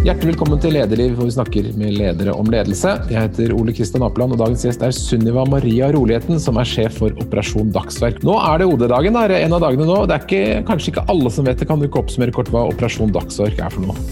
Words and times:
Hjertelig 0.00 0.30
velkommen 0.30 0.56
til 0.56 0.72
Lederliv, 0.72 1.10
hvor 1.18 1.26
vi 1.28 1.32
snakker 1.34 1.66
med 1.76 1.92
ledere 1.92 2.32
om 2.32 2.46
ledelse. 2.48 2.94
Jeg 3.12 3.20
heter 3.20 3.50
Ole 3.52 3.74
Kristian 3.76 4.00
Apeland, 4.06 4.32
og 4.32 4.38
dagens 4.40 4.62
gjest 4.64 4.80
er 4.86 4.94
Sunniva 4.96 5.42
Maria 5.44 5.90
Roligheten, 5.92 6.38
som 6.40 6.56
er 6.56 6.70
sjef 6.70 6.96
for 7.02 7.12
Operasjon 7.20 7.68
Dagsverk. 7.74 8.22
Nå 8.24 8.38
er 8.40 8.62
det 8.62 8.68
OD-dagen, 8.70 9.18
det 9.18 9.36
er 9.36 9.44
en 9.44 9.58
av 9.58 9.60
dagene 9.66 9.84
nå. 9.90 9.98
Det 10.08 10.16
er 10.16 10.24
ikke, 10.24 10.62
kanskje 10.70 10.94
ikke 10.94 11.04
alle 11.12 11.34
som 11.34 11.44
vet 11.44 11.60
det. 11.60 11.68
Kan 11.68 11.84
du 11.84 11.84
ikke 11.84 12.00
oppsummere 12.00 12.32
kort 12.32 12.48
hva 12.48 12.64
Operasjon 12.70 13.12
Dagsverk 13.12 13.60
er 13.60 13.76
for 13.76 13.90
noe? 13.90 14.06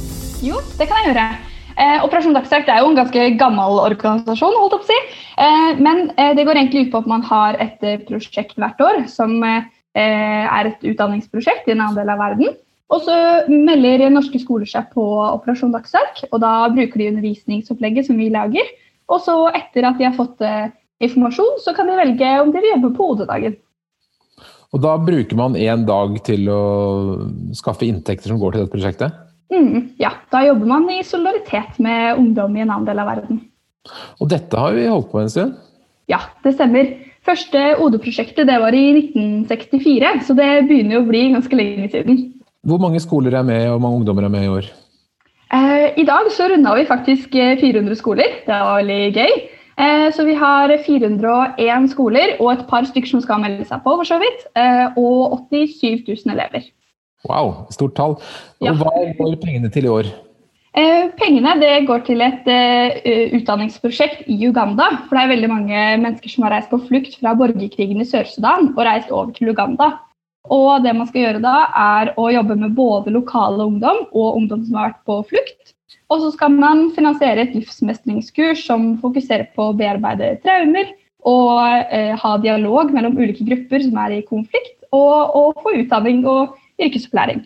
Jo, 0.45 0.61
det 0.77 0.91
kan 0.91 1.01
jeg 1.01 1.09
gjøre. 1.09 1.27
Eh, 1.79 1.97
Operasjon 2.05 2.37
Dagsverk 2.37 2.69
er 2.69 2.85
jo 2.85 2.93
en 2.93 3.01
ganske 3.01 3.27
gammel 3.41 3.81
organisasjon. 3.87 4.61
holdt 4.61 4.77
opp 4.77 4.85
å 4.85 4.93
si. 4.93 5.03
Eh, 5.41 5.73
men 5.81 6.11
eh, 6.19 6.35
det 6.37 6.45
går 6.45 6.67
egentlig 6.67 6.91
ut 6.91 6.95
på 6.99 7.01
at 7.07 7.13
man 7.17 7.25
har 7.33 7.57
et 7.65 7.81
eh, 7.89 8.01
prosjekt 8.05 8.61
hvert 8.61 8.85
år 8.85 9.07
som 9.09 9.39
eh, 9.41 9.65
er 9.97 10.75
et 10.75 10.89
utdanningsprosjekt 10.93 11.73
i 11.73 11.79
en 11.79 11.87
annen 11.87 12.03
del 12.03 12.13
av 12.13 12.27
verden. 12.29 12.59
Og 12.89 13.05
så 13.05 13.15
melder 13.53 14.09
norske 14.13 14.41
skoler 14.41 14.69
seg 14.69 14.89
på 14.95 15.05
Operasjon 15.21 15.75
Dagsverk, 15.75 16.23
og 16.31 16.41
da 16.41 16.53
bruker 16.73 17.03
de 17.03 17.11
undervisningsopplegget 17.13 18.09
som 18.09 18.21
vi 18.21 18.31
lager. 18.33 18.71
Og 19.13 19.21
så 19.25 19.35
etter 19.57 19.85
at 19.89 20.01
de 20.01 20.07
har 20.09 20.17
fått 20.17 20.41
uh, 20.45 20.71
informasjon, 21.05 21.59
så 21.65 21.75
kan 21.77 21.89
de 21.89 21.99
velge 21.99 22.31
om 22.41 22.53
de 22.53 22.63
vil 22.63 22.75
jobbe 22.75 22.95
på 22.97 23.11
hodedagen. 23.13 23.59
Og 24.73 24.83
da 24.85 24.95
bruker 25.01 25.37
man 25.37 25.57
én 25.57 25.85
dag 25.89 26.17
til 26.27 26.49
å 26.53 26.63
skaffe 27.57 27.87
inntekter 27.89 28.33
som 28.33 28.41
går 28.41 28.55
til 28.55 28.65
dette 28.65 28.75
prosjektet? 28.75 29.21
Mm, 29.53 29.95
ja, 30.01 30.13
da 30.33 30.43
jobber 30.45 30.69
man 30.69 30.89
i 30.93 31.01
solidaritet 31.07 31.79
med 31.81 32.21
ungdom 32.21 32.57
i 32.57 32.65
en 32.65 32.73
annen 32.73 32.89
del 32.89 33.01
av 33.01 33.09
verden. 33.09 33.41
Og 34.21 34.29
dette 34.29 34.61
har 34.61 34.77
vi 34.77 34.89
holdt 34.89 35.09
på 35.13 35.23
en 35.23 35.33
stund? 35.33 35.55
Ja, 36.09 36.21
det 36.45 36.55
stemmer. 36.57 36.91
Første 37.25 37.63
OD-prosjektet 37.85 38.49
det 38.49 38.59
var 38.61 38.77
i 38.77 38.85
1964, 38.97 40.13
så 40.29 40.37
det 40.37 40.51
begynner 40.69 40.99
jo 40.99 41.05
å 41.05 41.09
bli 41.09 41.25
ganske 41.35 41.57
lenge 41.57 41.89
siden. 41.93 42.21
Hvor 42.69 42.81
mange 42.83 43.01
skoler 43.01 43.39
er 43.39 43.43
med, 43.43 43.65
og 43.67 43.79
hvor 43.79 43.85
mange 43.87 43.97
ungdommer 44.03 44.27
er 44.27 44.33
med 44.35 44.45
i 44.45 44.53
år? 44.53 44.69
Eh, 45.57 45.87
I 45.97 46.05
dag 46.05 46.29
så 46.37 46.49
runda 46.51 46.75
vi 46.77 46.85
faktisk 46.89 47.33
400 47.33 47.93
eh, 47.93 47.97
skoler. 47.97 48.35
Det 48.47 48.55
var 48.55 48.83
veldig 48.83 49.15
gøy. 49.15 49.37
Eh, 49.79 50.09
så 50.13 50.25
vi 50.27 50.35
har 50.37 50.75
401 50.87 51.91
skoler 51.95 52.35
og 52.41 52.53
et 52.53 52.65
par 52.69 52.85
stykker 52.85 53.09
som 53.09 53.23
skal 53.25 53.41
melde 53.41 53.65
seg 53.65 53.81
på, 53.85 53.95
for 53.97 54.05
så 54.05 54.19
vidt. 54.21 54.45
Og 55.01 55.39
87 55.49 56.05
000 56.09 56.35
elever. 56.35 56.69
Wow, 57.29 57.55
stort 57.75 57.97
tall. 57.97 58.19
Og 58.61 58.67
ja. 58.67 58.75
Hva 58.77 58.93
går 59.19 59.39
pengene 59.45 59.71
til 59.73 59.89
i 59.89 59.95
år? 59.95 60.11
Pengene 61.19 61.55
går 61.89 62.05
til 62.07 62.21
et 62.23 62.45
utdanningsprosjekt 63.35 64.29
i 64.31 64.37
Uganda. 64.47 64.91
For 65.09 65.17
det 65.17 65.25
er 65.25 65.33
veldig 65.33 65.51
mange 65.51 65.87
mennesker 66.05 66.31
som 66.31 66.45
har 66.45 66.55
reist 66.55 66.71
på 66.71 66.83
flukt 66.85 67.17
fra 67.19 67.33
borgerkrigen 67.39 68.05
i 68.05 68.07
Sør-Sudan 68.07 68.75
og 68.77 68.85
reist 68.85 69.11
over 69.11 69.33
til 69.35 69.51
Uganda. 69.55 69.97
Og 70.49 70.85
det 70.85 70.95
man 70.97 71.09
skal 71.09 71.25
gjøre 71.25 71.43
da, 71.45 71.57
er 71.77 72.13
å 72.17 72.29
jobbe 72.33 72.57
med 72.61 72.77
både 72.77 73.13
lokale 73.13 73.67
ungdom 73.67 74.07
og 74.13 74.39
ungdom 74.39 74.63
som 74.65 74.79
har 74.79 74.93
vært 74.93 75.03
på 75.09 75.19
flukt. 75.33 75.75
Og 76.09 76.23
så 76.23 76.31
skal 76.33 76.55
man 76.55 76.87
finansiere 76.97 77.45
et 77.45 77.57
livsmestringskurs 77.57 78.63
som 78.65 78.95
fokuserer 79.03 79.51
på 79.57 79.69
å 79.69 79.77
bearbeide 79.77 80.39
traumer 80.45 80.95
og 81.29 81.93
eh, 81.93 82.15
ha 82.17 82.33
dialog 82.41 82.95
mellom 82.95 83.19
ulike 83.19 83.45
grupper 83.45 83.85
som 83.85 83.99
er 84.07 84.17
i 84.17 84.25
konflikt, 84.25 84.79
og, 84.95 85.37
og 85.37 85.61
få 85.65 85.75
utdanning 85.83 86.23
og 86.31 86.55
yrkesopplæring. 86.81 87.43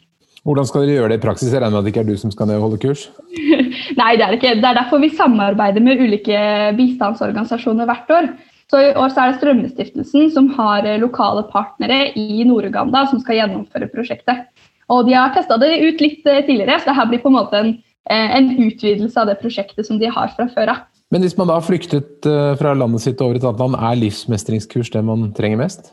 Hvordan 0.46 0.66
skal 0.66 0.84
dere 0.84 0.96
gjøre 0.98 1.10
det 1.12 1.18
i 1.20 1.22
praksis? 1.22 1.50
Jeg 1.54 1.62
regner 1.62 1.76
med 1.76 1.80
at 1.80 1.86
det 1.86 1.92
ikke 1.94 2.02
er 2.02 2.08
du 2.10 2.18
som 2.18 2.32
skal 2.34 2.48
ned 2.50 2.58
og 2.58 2.64
holde 2.66 2.80
kurs? 2.82 3.04
Nei, 4.00 4.14
det 4.18 4.24
er 4.24 4.32
det 4.32 4.38
ikke. 4.40 4.54
Det 4.58 4.68
er 4.68 4.78
derfor 4.78 5.02
vi 5.02 5.10
samarbeider 5.14 5.84
med 5.84 6.02
ulike 6.02 6.38
bistandsorganisasjoner 6.78 7.88
hvert 7.88 8.14
år. 8.14 8.30
Så 8.72 8.80
I 8.80 8.92
år 8.96 9.10
så 9.12 9.20
er 9.20 9.32
det 9.32 9.36
Strømmestiftelsen 9.36 10.30
som 10.32 10.46
har 10.56 10.86
eh, 10.88 11.00
lokale 11.00 11.44
partnere 11.50 12.06
i 12.16 12.40
Nord-Uganda 12.48 13.04
som 13.10 13.20
skal 13.20 13.36
gjennomføre 13.42 13.90
prosjektet. 13.92 14.46
Og 14.88 15.04
De 15.04 15.12
har 15.12 15.34
testa 15.34 15.58
det 15.60 15.74
ut 15.82 16.00
litt 16.00 16.24
eh, 16.24 16.40
tidligere, 16.46 16.78
så 16.80 16.88
dette 16.88 17.04
blir 17.10 17.20
på 17.20 17.28
en 17.28 17.36
måte 17.36 17.60
en, 17.60 17.74
eh, 18.08 18.30
en, 18.38 18.48
utvidelse 18.64 19.20
av 19.20 19.28
det 19.28 19.36
prosjektet 19.42 19.84
som 19.84 19.98
de 20.00 20.08
har 20.08 20.32
fra 20.32 20.48
før 20.54 20.72
av. 20.72 20.86
Men 21.12 21.20
hvis 21.20 21.36
man 21.36 21.50
da 21.50 21.58
har 21.58 21.66
flyktet 21.66 22.24
fra 22.56 22.72
landet 22.72 23.02
sitt 23.04 23.20
over 23.20 23.36
et 23.36 23.44
annet 23.44 23.60
land, 23.60 23.76
er 23.76 23.98
livsmestringskurs 24.00 24.88
det 24.94 25.02
man 25.04 25.26
trenger 25.36 25.60
mest? 25.60 25.92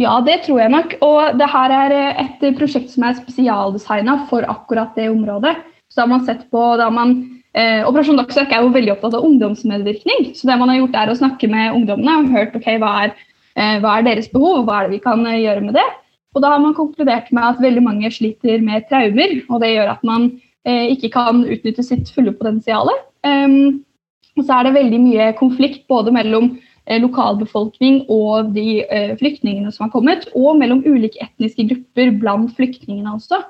Ja, 0.00 0.14
det 0.24 0.46
tror 0.46 0.62
jeg 0.62 0.72
nok. 0.72 0.94
Og 1.04 1.36
det 1.36 1.50
her 1.52 1.74
er 1.76 1.94
et 2.22 2.46
prosjekt 2.56 2.88
som 2.94 3.04
er 3.04 3.18
spesialdesigna 3.18 4.22
for 4.30 4.48
akkurat 4.48 4.96
det 4.96 5.10
området. 5.12 5.52
Så 5.92 6.00
har 6.00 6.08
man 6.08 6.24
sett 6.24 6.46
på 6.48 6.64
da 6.80 6.88
man 6.88 7.41
Eh, 7.52 7.82
Operasjon 7.84 8.16
Dagsverk 8.16 8.52
er 8.54 8.64
jo 8.64 8.72
veldig 8.72 8.94
opptatt 8.94 9.18
av 9.18 9.26
ungdomsmedvirkning. 9.28 10.30
Så 10.36 10.48
det 10.48 10.56
man 10.60 10.72
har 10.72 10.80
gjort 10.80 10.96
er 11.02 11.12
å 11.12 11.18
snakke 11.18 11.50
med 11.52 11.76
ungdommene 11.76 12.20
og 12.22 12.32
hørt 12.32 12.56
ok, 12.56 12.68
hva 12.80 12.92
er, 13.04 13.16
eh, 13.56 13.76
hva 13.82 13.98
er 13.98 14.06
deres 14.08 14.30
behov, 14.32 14.62
og 14.62 14.70
hva 14.70 14.80
er 14.80 14.88
det 14.88 14.96
vi 14.96 15.04
kan 15.04 15.26
eh, 15.26 15.42
gjøre 15.44 15.66
med 15.66 15.76
det. 15.76 15.88
Og 16.32 16.40
da 16.40 16.54
har 16.54 16.62
man 16.64 16.76
konkludert 16.76 17.28
med 17.32 17.44
at 17.44 17.60
veldig 17.60 17.84
mange 17.84 18.10
sliter 18.12 18.62
med 18.64 18.88
traumer, 18.88 19.36
og 19.50 19.60
det 19.60 19.74
gjør 19.74 19.92
at 19.92 20.04
man 20.06 20.30
eh, 20.64 20.92
ikke 20.94 21.12
kan 21.12 21.42
utnytte 21.44 21.84
sitt 21.84 22.12
fulle 22.14 22.32
potensial. 22.32 22.88
Um, 23.22 23.82
og 24.38 24.46
så 24.46 24.56
er 24.56 24.66
det 24.66 24.78
veldig 24.78 25.00
mye 25.02 25.26
konflikt 25.36 25.84
både 25.92 26.14
mellom 26.14 26.54
eh, 26.86 27.00
lokalbefolkning 27.02 28.06
og 28.10 28.54
de 28.56 28.80
eh, 28.82 29.12
flyktningene 29.20 29.72
som 29.74 29.86
har 29.86 29.92
kommet, 29.92 30.24
og 30.32 30.56
mellom 30.60 30.80
ulike 30.86 31.20
etniske 31.20 31.68
grupper 31.68 32.14
blant 32.22 32.54
flyktningene 32.56 33.12
også. 33.18 33.42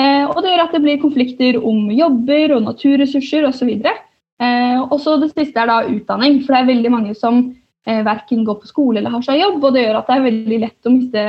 Eh, 0.00 0.26
og 0.28 0.38
det 0.40 0.54
gjør 0.54 0.64
at 0.64 0.74
det 0.76 0.82
blir 0.84 1.00
konflikter 1.02 1.58
om 1.60 1.90
jobber 1.92 2.56
og 2.56 2.66
naturressurser 2.68 3.46
osv. 3.48 3.70
Eh, 3.80 4.78
og 4.80 4.96
så 5.02 5.16
det 5.20 5.32
siste 5.34 5.60
er 5.60 5.70
da 5.70 5.80
utdanning, 5.88 6.40
for 6.44 6.54
det 6.54 6.60
er 6.62 6.70
veldig 6.70 6.92
mange 6.94 7.16
som 7.18 7.42
eh, 7.86 8.02
verken 8.06 8.46
går 8.46 8.60
på 8.62 8.70
skole 8.70 9.00
eller 9.00 9.12
har 9.16 9.26
seg 9.26 9.42
jobb, 9.42 9.58
og 9.60 9.76
det 9.76 9.84
gjør 9.84 10.00
at 10.00 10.08
det 10.08 10.16
er 10.16 10.28
veldig 10.28 10.60
lett 10.64 10.88
å 10.88 10.94
miste 10.94 11.26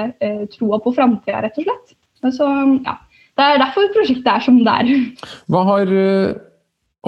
troa 0.55 0.79
på 0.83 0.93
framtida, 0.95 1.41
rett 1.43 1.59
og 1.59 1.67
slett. 1.67 1.97
Så 2.37 2.47
ja, 2.85 2.95
Det 3.39 3.47
er 3.47 3.61
derfor 3.63 3.91
prosjektet 3.95 4.29
er 4.29 4.45
som 4.45 4.61
det 4.63 4.77
er. 4.83 4.91
Hva 5.51 5.65
har 5.71 5.95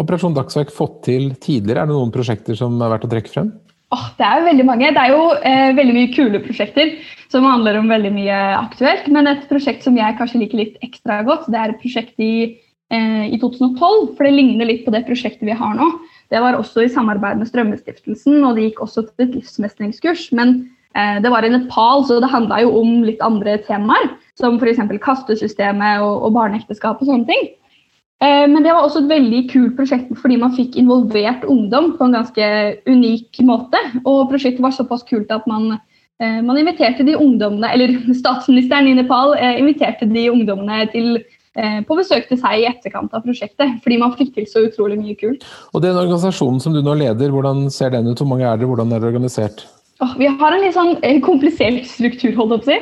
Operasjon 0.01 0.33
Dagsverk 0.33 0.71
fått 0.73 1.03
til 1.05 1.35
tidligere? 1.37 1.83
Er 1.83 1.91
det 1.91 1.93
noen 1.93 2.13
prosjekter 2.13 2.57
som 2.57 2.79
er 2.81 2.95
verdt 2.95 3.05
å 3.05 3.11
trekke 3.11 3.29
frem? 3.29 3.53
Oh, 3.93 4.05
det 4.17 4.25
er 4.25 4.39
jo 4.39 4.47
veldig 4.47 4.65
mange. 4.65 4.89
Det 4.95 5.01
er 5.01 5.11
jo 5.13 5.23
eh, 5.45 5.71
veldig 5.77 5.93
mye 5.93 6.11
kule 6.15 6.39
prosjekter 6.41 6.95
som 7.33 7.45
handler 7.45 7.77
om 7.77 7.91
veldig 7.91 8.11
mye 8.15 8.39
aktuelt. 8.57 9.09
Men 9.13 9.29
et 9.29 9.45
prosjekt 9.49 9.85
som 9.85 9.97
jeg 9.99 10.17
kanskje 10.17 10.41
liker 10.41 10.61
litt 10.61 10.79
ekstra 10.85 11.19
godt, 11.27 11.49
det 11.53 11.59
er 11.59 11.73
et 11.73 11.81
prosjekt 11.81 12.23
i, 12.23 12.33
eh, 12.93 13.25
i 13.29 13.37
2012. 13.41 14.15
For 14.15 14.25
det 14.25 14.33
ligner 14.33 14.69
litt 14.69 14.85
på 14.87 14.93
det 14.95 15.03
prosjektet 15.09 15.45
vi 15.45 15.57
har 15.59 15.77
nå. 15.77 15.89
Det 16.33 16.41
var 16.41 16.57
også 16.57 16.87
i 16.87 16.89
samarbeid 16.93 17.37
med 17.41 17.51
Strømmestiftelsen, 17.51 18.39
og 18.41 18.57
det 18.57 18.69
gikk 18.69 18.81
også 18.87 19.05
til 19.11 19.27
et 19.27 19.35
livsmestringskurs. 19.37 20.31
Men 20.39 20.55
eh, 20.97 21.19
det 21.21 21.29
var 21.29 21.45
i 21.45 21.53
Nepal, 21.53 22.07
så 22.09 22.17
det 22.23 22.33
handla 22.33 22.63
jo 22.63 22.73
om 22.81 23.03
litt 23.05 23.21
andre 23.25 23.59
temaer. 23.67 24.15
Som 24.39 24.57
f.eks. 24.57 24.81
kastesystemet 25.03 26.01
og, 26.01 26.25
og 26.25 26.33
barneekteskap 26.39 27.03
og 27.03 27.11
sånne 27.11 27.29
ting. 27.29 27.51
Eh, 28.23 28.47
men 28.47 28.63
det 28.63 28.71
var 28.71 28.85
også 28.85 29.01
et 29.03 29.11
veldig 29.11 29.41
kult 29.51 29.75
prosjekt 29.75 30.11
fordi 30.21 30.37
man 30.39 30.53
fikk 30.55 30.77
involvert 30.79 31.43
ungdom 31.49 31.93
på 31.97 32.07
en 32.07 32.15
ganske 32.15 32.49
unik 32.87 33.41
måte. 33.47 33.79
Og 34.03 34.29
prosjektet 34.31 34.63
var 34.63 34.75
såpass 34.75 35.03
kult 35.09 35.31
at 35.33 35.47
man, 35.49 35.73
eh, 36.23 36.39
man 36.45 36.59
inviterte 36.59 37.03
de 37.07 37.17
ungdommene, 37.19 37.73
eller 37.73 37.97
statsministeren 38.21 38.87
i 38.87 38.97
Nepal 39.01 39.35
eh, 39.35 39.59
inviterte 39.59 40.07
de 40.11 40.29
ungdommene 40.31 40.85
til, 40.93 41.17
på 41.53 41.93
besøk 41.93 42.23
til 42.25 42.39
seg 42.41 42.63
i 42.63 42.65
etterkant 42.65 43.11
av 43.13 43.21
prosjektet. 43.21 43.75
Fordi 43.83 43.99
man 44.01 44.15
fikk 44.17 44.31
til 44.33 44.47
så 44.49 44.63
utrolig 44.65 44.95
mye 44.97 45.13
kult. 45.19 45.43
Og 45.77 45.83
den 45.83 45.99
organisasjonen 45.99 46.57
som 46.63 46.73
du 46.73 46.79
nå 46.81 46.95
leder, 46.97 47.29
hvordan 47.29 47.67
ser 47.69 47.93
den 47.93 48.07
ut? 48.09 48.17
Hvor 48.17 48.31
mange 48.31 48.47
er 48.49 48.57
dere? 48.57 48.71
Hvordan 48.71 48.89
er 48.89 49.03
det 49.03 49.11
organisert? 49.11 49.61
Vi 50.17 50.25
har 50.25 50.55
en 50.55 50.63
litt 50.63 50.73
sånn 50.73 50.95
komplisert 51.21 51.85
struktur, 51.85 52.33
holdt 52.39 52.55
jeg 52.55 52.63
på 52.63 52.65
å 52.65 52.71
si. 52.71 52.79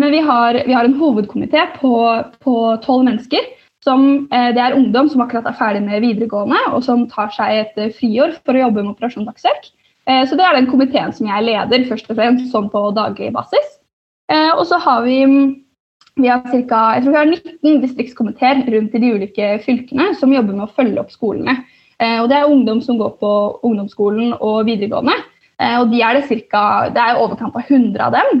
Men 0.00 0.10
vi 0.10 0.24
har, 0.26 0.58
vi 0.66 0.74
har 0.74 0.88
en 0.88 0.98
hovedkomité 0.98 1.62
på 1.78 2.56
tolv 2.82 3.06
mennesker 3.06 3.46
som, 3.84 4.28
eh, 4.32 4.50
det 4.56 4.62
er 4.62 4.76
ungdom 4.76 5.10
som 5.12 5.22
akkurat 5.24 5.46
er 5.50 5.58
ferdig 5.58 5.82
med 5.84 6.02
videregående, 6.04 6.60
og 6.72 6.84
som 6.86 7.04
tar 7.10 7.32
seg 7.34 7.58
et 7.60 7.80
eh, 7.80 7.92
friår 7.92 8.38
for 8.40 8.56
å 8.56 8.64
jobbe 8.64 8.82
med 8.82 8.94
Operasjon 8.94 9.26
Dagsverk. 9.28 9.68
Eh, 10.08 10.22
så 10.28 10.38
det 10.38 10.46
er 10.46 10.56
den 10.56 10.70
komiteen 10.70 11.12
som 11.12 11.28
jeg 11.28 11.44
leder, 11.44 11.84
først 11.90 12.08
og 12.08 12.16
fremst 12.20 12.48
sånn 12.52 12.70
på 12.72 12.86
daglig 12.96 13.32
basis. 13.34 13.70
Og 14.32 14.62
så 14.64 14.78
har 14.80 15.02
vi, 15.04 15.18
vi 16.16 16.28
har 16.30 16.40
cirka, 16.48 16.78
jeg 16.96 17.04
tror 17.04 17.12
vi 17.12 17.18
har 17.18 17.28
19 17.28 17.82
distriktskomiteer 17.82 18.62
rundt 18.72 18.94
i 18.96 19.00
de 19.02 19.10
ulike 19.12 19.50
fylkene 19.66 20.14
som 20.16 20.32
jobber 20.32 20.56
med 20.56 20.64
å 20.64 20.72
følge 20.72 21.02
opp 21.02 21.12
skolene. 21.12 21.58
Og 22.00 22.30
det 22.32 22.38
er 22.38 22.48
ungdom 22.48 22.80
som 22.82 22.96
går 22.98 23.12
på 23.20 23.32
ungdomsskolen 23.68 24.32
og 24.38 24.64
videregående. 24.64 25.18
Og 25.82 25.92
de 25.92 26.00
er 26.00 26.16
det, 26.16 26.24
cirka, 26.30 26.88
det 26.96 27.04
er 27.04 27.20
overkant 27.20 27.52
av 27.52 27.68
100 27.68 28.00
av 28.00 28.16
dem. 28.16 28.40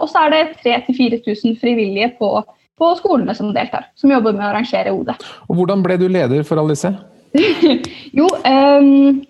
Og 0.00 0.08
så 0.10 0.26
er 0.26 0.34
det 0.34 0.42
3000-4000 0.66 1.54
frivillige 1.62 2.10
på 2.18 2.32
på 2.80 2.92
skolene 2.98 3.36
som 3.36 3.52
deltar, 3.54 3.90
som 4.00 4.12
jobber 4.12 4.34
med 4.36 4.46
å 4.46 4.50
arrangere 4.50 4.94
OD. 4.96 5.12
Og 5.48 5.58
Hvordan 5.58 5.84
ble 5.84 6.00
du 6.00 6.06
leder 6.08 6.46
for 6.48 6.60
alle 6.60 6.74
disse? 6.74 6.92
jo, 8.18 8.26
um, 8.26 9.20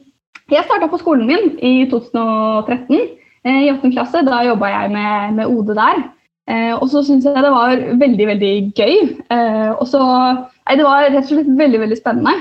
jeg 0.50 0.67
starta 0.67 0.88
på 0.91 0.99
skolen 1.00 1.29
min 1.29 1.52
i 1.62 1.85
2013. 1.91 3.19
Eh, 3.44 3.67
I 3.67 3.73
8. 3.73 3.91
klasse. 3.94 4.25
Da 4.26 4.43
jobba 4.44 4.73
jeg 4.73 4.93
med, 4.94 5.37
med, 5.38 5.50
OD 5.50 5.75
der. 5.79 6.00
Eh, 6.50 6.73
og 6.75 6.88
så 6.91 7.05
syntes 7.06 7.29
jeg 7.29 7.44
det 7.44 7.52
var 7.55 7.85
veldig, 8.00 8.26
veldig 8.32 8.55
gøy. 8.76 8.97
Eh, 9.31 9.70
og 9.76 9.87
så 9.88 10.00
Nei, 10.70 10.76
det 10.79 10.85
var 10.87 11.08
rett 11.08 11.25
og 11.25 11.31
slett 11.32 11.55
veldig, 11.58 11.79
veldig 11.82 11.96
spennende. 11.99 12.32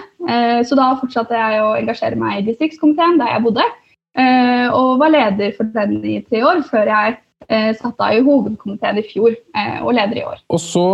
Så 0.69 0.75
da 0.77 0.91
fortsatte 0.99 1.33
jeg 1.33 1.63
å 1.65 1.71
engasjere 1.79 2.19
meg 2.19 2.35
i 2.35 2.43
distriktskomiteen 2.45 3.15
der 3.17 3.31
jeg 3.31 3.41
bodde. 3.41 3.63
Og 4.77 4.99
var 5.01 5.09
leder 5.09 5.55
for 5.55 5.71
den 5.73 5.95
i 6.05 6.19
tre 6.27 6.43
år, 6.45 6.59
før 6.67 6.91
jeg 6.91 7.15
satt 7.79 8.01
av 8.05 8.13
i 8.13 8.21
hovedkomiteen 8.25 8.99
i 9.01 9.05
fjor 9.07 9.33
eh, 9.33 9.79
og 9.81 9.93
leder 9.97 10.21
i 10.21 10.25
år. 10.27 10.41
Og 10.53 10.61
så 10.61 10.85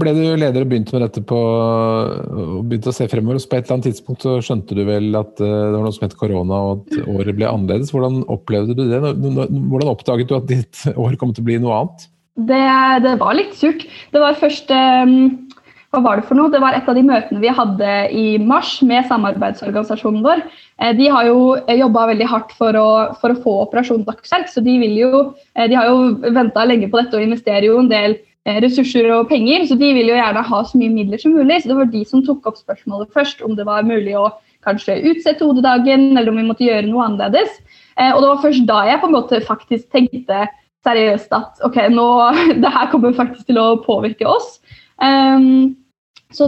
ble 0.00 0.14
du 0.16 0.22
leder 0.40 0.64
og 0.64 0.70
begynte 0.72 0.96
med 0.96 1.04
dette 1.06 1.22
på 1.26 1.38
og 1.38 2.64
begynte 2.66 2.90
å 2.90 2.96
se 2.96 3.08
fremover. 3.10 3.38
Så 3.42 3.50
På 3.50 3.58
et 3.58 3.66
eller 3.66 3.78
annet 3.78 3.90
tidspunkt 3.90 4.26
så 4.26 4.36
skjønte 4.44 4.78
du 4.78 4.82
vel 4.88 5.12
at 5.18 5.36
det 5.38 5.48
var 5.48 5.84
noe 5.84 5.94
som 5.94 6.06
het 6.08 6.18
korona 6.18 6.62
og 6.68 6.82
at 6.82 7.06
året 7.06 7.38
ble 7.38 7.50
annerledes. 7.50 7.94
Hvordan 7.94 8.24
opplevde 8.32 8.76
du 8.78 8.84
det? 8.90 9.02
Hvordan 9.02 9.92
oppdaget 9.92 10.32
du 10.32 10.36
at 10.38 10.50
ditt 10.50 10.84
år 11.06 11.18
kom 11.20 11.34
til 11.36 11.46
å 11.46 11.50
bli 11.50 11.60
noe 11.62 11.82
annet? 11.82 12.08
Det, 12.48 12.66
det 13.04 13.16
var 13.20 13.36
litt 13.36 13.54
surt. 13.58 13.84
Det 14.14 14.20
var 14.22 14.38
først 14.40 14.72
um 14.72 15.51
hva 15.92 16.00
var 16.00 16.18
det 16.18 16.24
for 16.24 16.38
noe? 16.38 16.48
Det 16.48 16.60
var 16.62 16.72
et 16.72 16.86
av 16.88 16.96
de 16.96 17.02
møtene 17.04 17.40
vi 17.42 17.52
hadde 17.52 17.94
i 18.16 18.24
mars 18.40 18.78
med 18.88 19.04
samarbeidsorganisasjonen 19.10 20.22
vår. 20.24 20.40
Eh, 20.80 20.92
de 20.96 21.08
har 21.12 21.26
jo 21.28 21.40
eh, 21.58 21.76
jobba 21.82 22.06
veldig 22.08 22.28
hardt 22.30 22.54
for 22.56 22.78
å, 22.80 22.88
for 23.20 23.34
å, 23.34 23.40
få 23.42 23.56
Operasjon 23.66 24.06
Dagsverk, 24.06 24.48
så 24.48 24.64
de, 24.64 24.78
jo, 24.96 25.26
eh, 25.52 25.66
de 25.68 25.76
har 25.76 25.90
jo 25.90 26.32
venta 26.32 26.64
lenge 26.64 26.88
på 26.88 26.96
dette 26.96 27.18
og 27.18 27.26
investerer 27.26 27.68
jo 27.68 27.80
en 27.82 27.90
del 27.92 28.16
ressurser 28.64 29.06
og 29.14 29.28
penger, 29.30 29.68
så 29.68 29.76
de 29.78 29.92
vil 29.94 30.08
jo 30.10 30.16
gjerne 30.16 30.40
ha 30.48 30.62
så 30.66 30.78
mye 30.80 30.90
midler 30.90 31.20
som 31.20 31.36
mulig. 31.36 31.60
Så 31.60 31.70
det 31.70 31.76
var 31.78 31.92
de 31.92 32.00
som 32.08 32.24
tok 32.26 32.48
opp 32.50 32.56
spørsmålet 32.58 33.12
først, 33.14 33.44
om 33.46 33.52
det 33.54 33.68
var 33.68 33.84
mulig 33.86 34.16
å 34.18 34.32
kanskje 34.66 34.96
utsette 35.12 35.44
hodedagen, 35.46 36.08
eller 36.16 36.32
om 36.32 36.40
vi 36.40 36.48
måtte 36.48 36.66
gjøre 36.66 36.88
noe 36.88 37.04
annerledes. 37.06 37.60
Og 38.08 38.18
det 38.18 38.32
var 38.32 38.42
først 38.42 38.66
da 38.66 38.80
jeg 38.88 38.98
på 38.98 39.06
en 39.06 39.14
måte 39.14 39.38
faktisk 39.46 39.94
tenkte 39.94 40.40
seriøst 40.82 41.38
at 41.38 41.62
ok, 41.68 41.78
nå, 41.94 42.08
det 42.64 42.74
her 42.74 42.90
kommer 42.90 43.14
faktisk 43.14 43.46
til 43.52 43.62
å 43.62 43.68
påvirke 43.84 44.26
oss. 44.26 44.56
Um, 44.98 45.76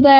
det, 0.04 0.18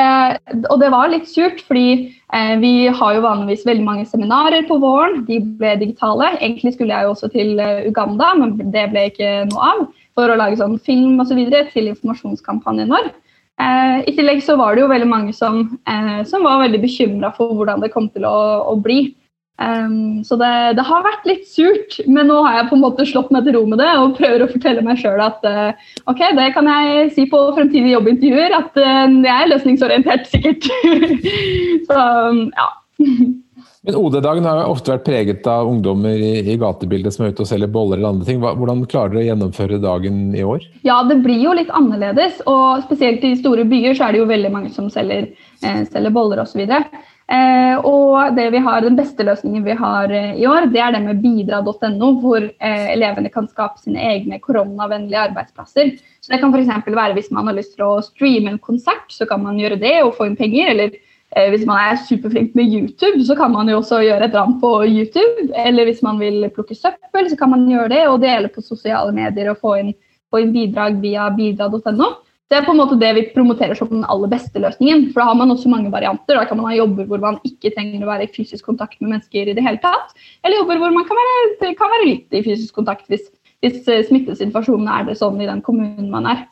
og 0.69 0.79
det 0.81 0.91
var 0.93 1.11
litt 1.11 1.27
surt, 1.29 1.61
fordi 1.65 2.13
eh, 2.33 2.55
vi 2.61 2.87
har 2.87 3.15
jo 3.15 3.25
vanligvis 3.25 3.65
veldig 3.67 3.85
mange 3.85 4.05
seminarer 4.09 4.67
på 4.69 4.77
våren. 4.81 5.23
De 5.27 5.39
ble 5.59 5.75
digitale. 5.81 6.35
Egentlig 6.39 6.75
skulle 6.75 6.93
jeg 6.93 7.07
jo 7.07 7.13
også 7.15 7.29
til 7.33 7.59
uh, 7.59 7.83
Uganda, 7.87 8.33
men 8.39 8.55
det 8.73 8.87
ble 8.93 9.07
ikke 9.11 9.33
noe 9.51 9.69
av. 9.73 9.85
For 10.15 10.31
å 10.31 10.37
lage 10.39 10.61
sånn 10.61 10.77
film 10.79 11.19
osv. 11.19 11.41
Så 11.51 11.63
til 11.73 11.91
informasjonskampanjen 11.91 12.93
vår. 12.93 13.11
Eh, 13.55 14.01
I 14.09 14.13
tillegg 14.15 14.41
så 14.43 14.57
var 14.59 14.75
det 14.75 14.83
jo 14.83 14.91
veldig 14.91 15.07
mange 15.07 15.33
som, 15.35 15.61
eh, 15.87 16.23
som 16.27 16.43
var 16.43 16.59
veldig 16.65 16.81
bekymra 16.83 17.31
for 17.35 17.53
hvordan 17.55 17.83
det 17.83 17.93
kom 17.93 18.09
til 18.11 18.27
å, 18.27 18.37
å 18.71 18.75
bli. 18.75 19.13
Um, 19.55 20.23
så 20.27 20.35
det, 20.35 20.51
det, 20.75 20.83
har 20.83 21.05
vært 21.05 21.27
litt 21.29 21.45
surt, 21.47 21.95
men 22.11 22.27
nå 22.27 22.41
har 22.43 22.57
jeg 22.57 22.67
på 22.67 22.75
en 22.75 22.83
måte 22.83 23.05
slått 23.07 23.29
meg 23.31 23.45
til 23.45 23.55
ro 23.55 23.61
med 23.71 23.79
det 23.79 23.91
og 24.01 24.17
prøver 24.17 24.43
å 24.43 24.49
fortelle 24.51 24.83
meg 24.83 24.99
sjøl 24.99 25.21
at 25.23 25.47
uh, 25.47 25.93
ok, 26.11 26.25
det 26.35 26.49
kan 26.57 26.67
jeg 26.67 27.13
si 27.15 27.23
på 27.31 27.39
fremtidige 27.55 27.95
jobbintervjuer, 27.95 28.57
at 28.57 28.75
uh, 28.75 29.07
jeg 29.07 29.31
er 29.31 29.51
løsningsorientert, 29.53 30.27
sikkert. 30.33 30.67
så 31.87 32.03
um, 32.27 32.45
ja. 32.51 32.69
Men 33.85 33.99
OD-dagen 33.99 34.47
har 34.49 34.63
jo 34.63 34.69
ofte 34.73 34.95
vært 34.95 35.05
preget 35.05 35.47
av 35.49 35.67
ungdommer 35.69 36.17
i, 36.17 36.39
i, 36.41 36.55
gatebildet 36.57 37.13
som 37.13 37.25
er 37.25 37.35
ute 37.35 37.43
og 37.43 37.49
selger 37.51 37.69
boller 37.69 37.99
eller 37.99 38.15
andre 38.15 38.25
ting. 38.25 38.39
Hvordan 38.41 38.81
klarer 38.89 39.13
dere 39.13 39.21
å 39.21 39.27
gjennomføre 39.27 39.77
dagen 39.83 40.23
i 40.33 40.41
år? 40.41 40.65
Ja, 40.87 41.03
Det 41.05 41.19
blir 41.21 41.37
jo 41.43 41.53
litt 41.53 41.69
annerledes. 41.69 42.39
og 42.49 42.81
Spesielt 42.87 43.21
i 43.27 43.35
store 43.37 43.67
byer 43.69 43.93
så 43.93 44.07
er 44.07 44.15
det 44.15 44.23
jo 44.23 44.31
veldig 44.31 44.51
mange 44.55 44.73
som 44.73 44.89
selger, 44.89 45.29
eh, 45.61 45.83
selger 45.85 46.15
boller 46.17 46.41
osv. 46.41 46.65
Eh, 47.25 47.77
og 47.81 48.37
har, 48.37 48.81
Den 48.81 48.95
beste 48.95 49.23
løsningen 49.25 49.63
vi 49.65 49.73
har 49.73 50.11
eh, 50.13 50.35
i 50.37 50.45
år, 50.45 50.67
det 50.69 50.81
er 50.81 50.91
det 50.93 51.01
med 51.01 51.23
bidra.no, 51.23 52.11
hvor 52.21 52.43
eh, 52.43 52.91
elevene 52.93 53.31
kan 53.33 53.47
skape 53.49 53.81
sine 53.81 53.97
egne 53.97 54.37
koronavennlige 54.39 55.23
arbeidsplasser. 55.31 55.95
Så 56.21 56.31
Det 56.31 56.39
kan 56.39 56.53
f.eks. 56.53 56.85
være 56.85 57.13
hvis 57.17 57.31
man 57.31 57.47
har 57.47 57.57
lyst 57.57 57.73
til 57.75 57.85
å 57.87 58.03
streame 58.05 58.53
en 58.53 58.61
konsert, 58.61 59.09
så 59.09 59.25
kan 59.25 59.41
man 59.41 59.57
gjøre 59.57 59.81
det 59.81 60.03
og 60.03 60.13
få 60.19 60.29
inn 60.29 60.37
penger. 60.37 60.69
Eller 60.75 60.91
eh, 61.33 61.49
hvis 61.49 61.65
man 61.65 61.81
er 61.81 61.97
superflink 61.97 62.53
med 62.53 62.69
YouTube, 62.69 63.25
så 63.25 63.35
kan 63.35 63.51
man 63.51 63.73
jo 63.73 63.79
også 63.81 64.03
gjøre 64.05 64.29
et 64.29 64.37
ram 64.37 64.59
på 64.61 64.75
YouTube. 64.85 65.49
Eller 65.65 65.89
hvis 65.89 66.05
man 66.05 66.21
vil 66.21 66.45
plukke 66.53 66.77
søppel, 66.77 67.31
så 67.31 67.39
kan 67.41 67.55
man 67.55 67.65
gjøre 67.65 67.89
det 67.89 68.03
og 68.11 68.21
dele 68.21 68.53
på 68.53 68.61
sosiale 68.61 69.15
medier 69.15 69.49
og 69.49 69.63
få 69.65 69.79
inn, 69.81 69.95
få 70.29 70.45
inn 70.45 70.53
bidrag 70.53 71.01
via 71.01 71.31
bidra.no. 71.33 72.13
Det 72.45 72.59
er 72.59 72.65
på 72.67 72.75
en 72.75 72.77
måte 72.77 72.97
det 73.01 73.09
vi 73.17 73.23
promoterer 73.33 73.77
som 73.77 73.89
den 73.89 74.03
aller 74.11 74.29
beste 74.29 74.61
løsningen. 74.61 75.07
For 75.13 75.21
da 75.21 75.31
har 75.31 75.37
man 75.39 75.53
også 75.53 75.69
mange 75.71 75.89
varianter. 75.93 76.37
Da 76.37 76.45
kan 76.45 76.59
man 76.59 76.69
ha 76.69 76.75
jobber 76.77 77.07
hvor 77.09 77.23
man 77.23 77.39
ikke 77.47 77.71
trenger 77.73 78.03
å 78.05 78.09
være 78.11 78.27
i 78.27 78.33
fysisk 78.35 78.67
kontakt 78.69 78.99
med 79.01 79.15
mennesker 79.15 79.49
i 79.49 79.55
det 79.57 79.63
hele 79.65 79.81
tatt. 79.81 80.13
Eller 80.45 80.59
jobber 80.59 80.83
hvor 80.83 80.93
man 80.93 81.07
kan 81.09 81.17
være, 81.17 81.71
kan 81.79 81.93
være 81.95 82.09
litt 82.11 82.37
i 82.37 82.43
fysisk 82.45 82.77
kontakt 82.77 83.09
hvis, 83.09 83.25
hvis 83.65 83.79
eh, 83.89 84.03
smittesituasjonen 84.05 84.91
er 84.93 85.07
det 85.09 85.17
sånn 85.17 85.41
i 85.41 85.49
den 85.49 85.63
kommunen 85.65 86.11
man 86.13 86.29
er. 86.29 86.43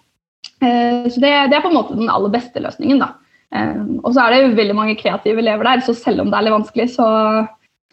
Eh, 0.64 1.06
så 1.14 1.22
det, 1.22 1.34
det, 1.52 1.60
er 1.60 1.62
på 1.62 1.70
en 1.70 1.78
måte 1.78 2.00
den 2.00 2.10
aller 2.10 2.34
beste 2.34 2.64
løsningen, 2.64 3.04
da. 3.04 3.12
Eh, 3.54 3.84
og 4.02 4.16
så 4.16 4.26
er 4.26 4.34
det 4.34 4.58
veldig 4.58 4.78
mange 4.80 4.98
kreative 4.98 5.46
elever 5.46 5.70
der, 5.70 5.86
så 5.86 5.94
selv 5.98 6.26
om 6.26 6.34
det 6.34 6.40
er 6.40 6.48
litt 6.48 6.58
vanskelig, 6.58 6.90
så, 6.96 7.08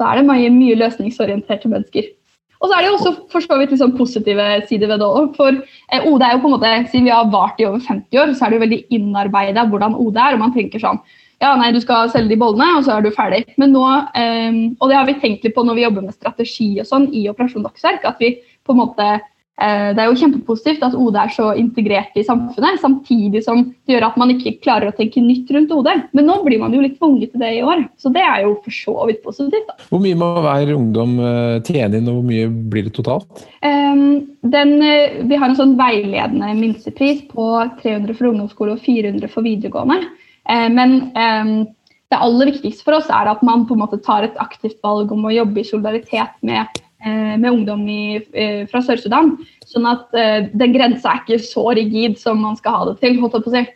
så 0.01 0.09
er 0.09 0.21
det 0.23 0.29
mange, 0.31 0.49
mye 0.57 0.79
løsningsorienterte 0.81 1.69
mennesker. 1.69 2.09
Og 2.61 2.69
så 2.69 2.77
er 2.77 2.85
det 2.85 2.91
jo 2.91 2.97
også 2.99 3.13
for 3.33 3.45
så 3.45 3.57
vidt 3.57 3.73
liksom 3.73 3.95
positive 3.97 4.47
sider 4.69 4.91
ved 4.91 5.01
det 5.01 5.09
òg. 5.09 5.33
For 5.39 5.57
eh, 5.57 6.05
OD 6.05 6.25
er 6.27 6.35
jo 6.35 6.43
på 6.43 6.51
en 6.51 6.55
måte, 6.59 6.75
siden 6.93 7.09
vi 7.09 7.15
har 7.15 7.33
vart 7.33 7.61
i 7.61 7.67
over 7.69 7.81
50 7.81 8.21
år, 8.21 8.35
så 8.37 8.45
er 8.45 8.53
det 8.53 8.59
jo 8.59 8.67
veldig 8.67 8.81
innarbeida 8.99 9.65
hvordan 9.71 9.97
OD 9.97 10.21
er. 10.21 10.37
Og 10.37 10.45
man 10.45 10.55
tenker 10.57 10.83
sånn 10.83 11.01
ja, 11.41 11.55
nei, 11.57 11.71
du 11.73 11.79
skal 11.81 12.11
selge 12.13 12.35
de 12.35 12.37
bollene, 12.37 12.67
og 12.77 12.85
så 12.85 12.99
er 12.99 13.05
du 13.07 13.15
ferdig. 13.17 13.47
Men 13.61 13.73
nå, 13.73 13.85
eh, 14.19 14.61
Og 14.77 14.91
det 14.91 14.99
har 14.99 15.09
vi 15.09 15.17
tenkt 15.23 15.47
litt 15.47 15.57
på 15.57 15.65
når 15.65 15.79
vi 15.79 15.87
jobber 15.87 16.05
med 16.05 16.19
strategi 16.19 16.71
og 16.83 16.89
sånn 16.91 17.09
i 17.17 17.25
Operasjon 17.33 17.65
Dagsverk, 17.65 18.05
at 18.05 18.21
vi 18.21 18.35
på 18.67 18.77
en 18.77 18.83
måte 18.83 19.09
det 19.61 20.01
er 20.01 20.09
jo 20.09 20.17
kjempepositivt 20.17 20.85
at 20.87 20.95
OD 20.97 21.17
er 21.21 21.33
så 21.35 21.51
integrert 21.61 22.15
i 22.17 22.25
samfunnet, 22.25 22.81
samtidig 22.81 23.43
som 23.45 23.67
det 23.69 23.93
gjør 23.93 24.07
at 24.09 24.17
man 24.21 24.33
ikke 24.33 24.55
klarer 24.65 24.89
å 24.89 24.97
tenke 24.97 25.21
nytt 25.21 25.51
rundt 25.53 25.75
OD. 25.77 25.91
Men 26.17 26.29
nå 26.31 26.39
blir 26.47 26.63
man 26.63 26.73
jo 26.73 26.81
litt 26.81 26.97
tvunget 26.97 27.35
til 27.35 27.43
det 27.43 27.51
i 27.59 27.63
år, 27.67 27.85
så 28.01 28.13
det 28.15 28.23
er 28.25 28.47
jo 28.47 28.55
for 28.65 28.77
så 28.77 28.95
vidt 29.11 29.21
positivt. 29.27 29.69
Da. 29.69 29.77
Hvor 29.91 30.03
mye 30.03 30.19
må 30.19 30.31
hver 30.47 30.73
ungdom 30.77 31.17
eh, 31.21 31.59
tjene 31.67 32.01
inn, 32.01 32.09
og 32.09 32.21
hvor 32.21 32.29
mye 32.31 32.49
blir 32.73 32.89
det 32.89 32.95
totalt? 32.97 33.45
Um, 33.61 34.03
den, 34.57 34.77
eh, 34.81 35.21
vi 35.29 35.41
har 35.41 35.51
en 35.51 35.59
sånn 35.59 35.77
veiledende 35.81 36.55
minstepris 36.57 37.27
på 37.33 37.51
300 37.83 38.17
for 38.17 38.33
ungdomsskole 38.33 38.79
og 38.79 38.85
400 38.87 39.33
for 39.33 39.45
videregående. 39.45 40.09
Uh, 40.49 40.69
men 40.73 41.01
um, 41.13 41.57
det 42.11 42.19
aller 42.19 42.55
viktigste 42.55 42.87
for 42.87 42.97
oss 42.97 43.11
er 43.13 43.29
at 43.31 43.45
man 43.47 43.69
på 43.69 43.77
en 43.77 43.85
måte 43.85 44.01
tar 44.03 44.25
et 44.27 44.41
aktivt 44.43 44.81
valg 44.87 45.13
om 45.15 45.29
å 45.29 45.35
jobbe 45.35 45.61
i 45.61 45.69
solidaritet 45.69 46.41
med 46.41 46.65
Eh, 46.65 46.90
med 47.41 47.51
ungdom 47.51 47.85
i, 47.89 48.21
eh, 48.35 48.65
fra 48.71 48.83
Sør-Sudan. 48.85 49.35
Sånn 49.69 49.87
at 49.89 50.17
eh, 50.19 50.49
den 50.53 50.75
grensa 50.75 51.15
er 51.15 51.23
ikke 51.23 51.39
så 51.45 51.71
rigid 51.77 52.19
som 52.21 52.41
man 52.43 52.59
skal 52.59 52.77
ha 52.77 52.89
det 52.91 52.99
til. 53.01 53.21
holdt 53.21 53.39
jeg 53.39 53.47
på 53.47 53.53
å 53.53 53.57
si. 53.59 53.69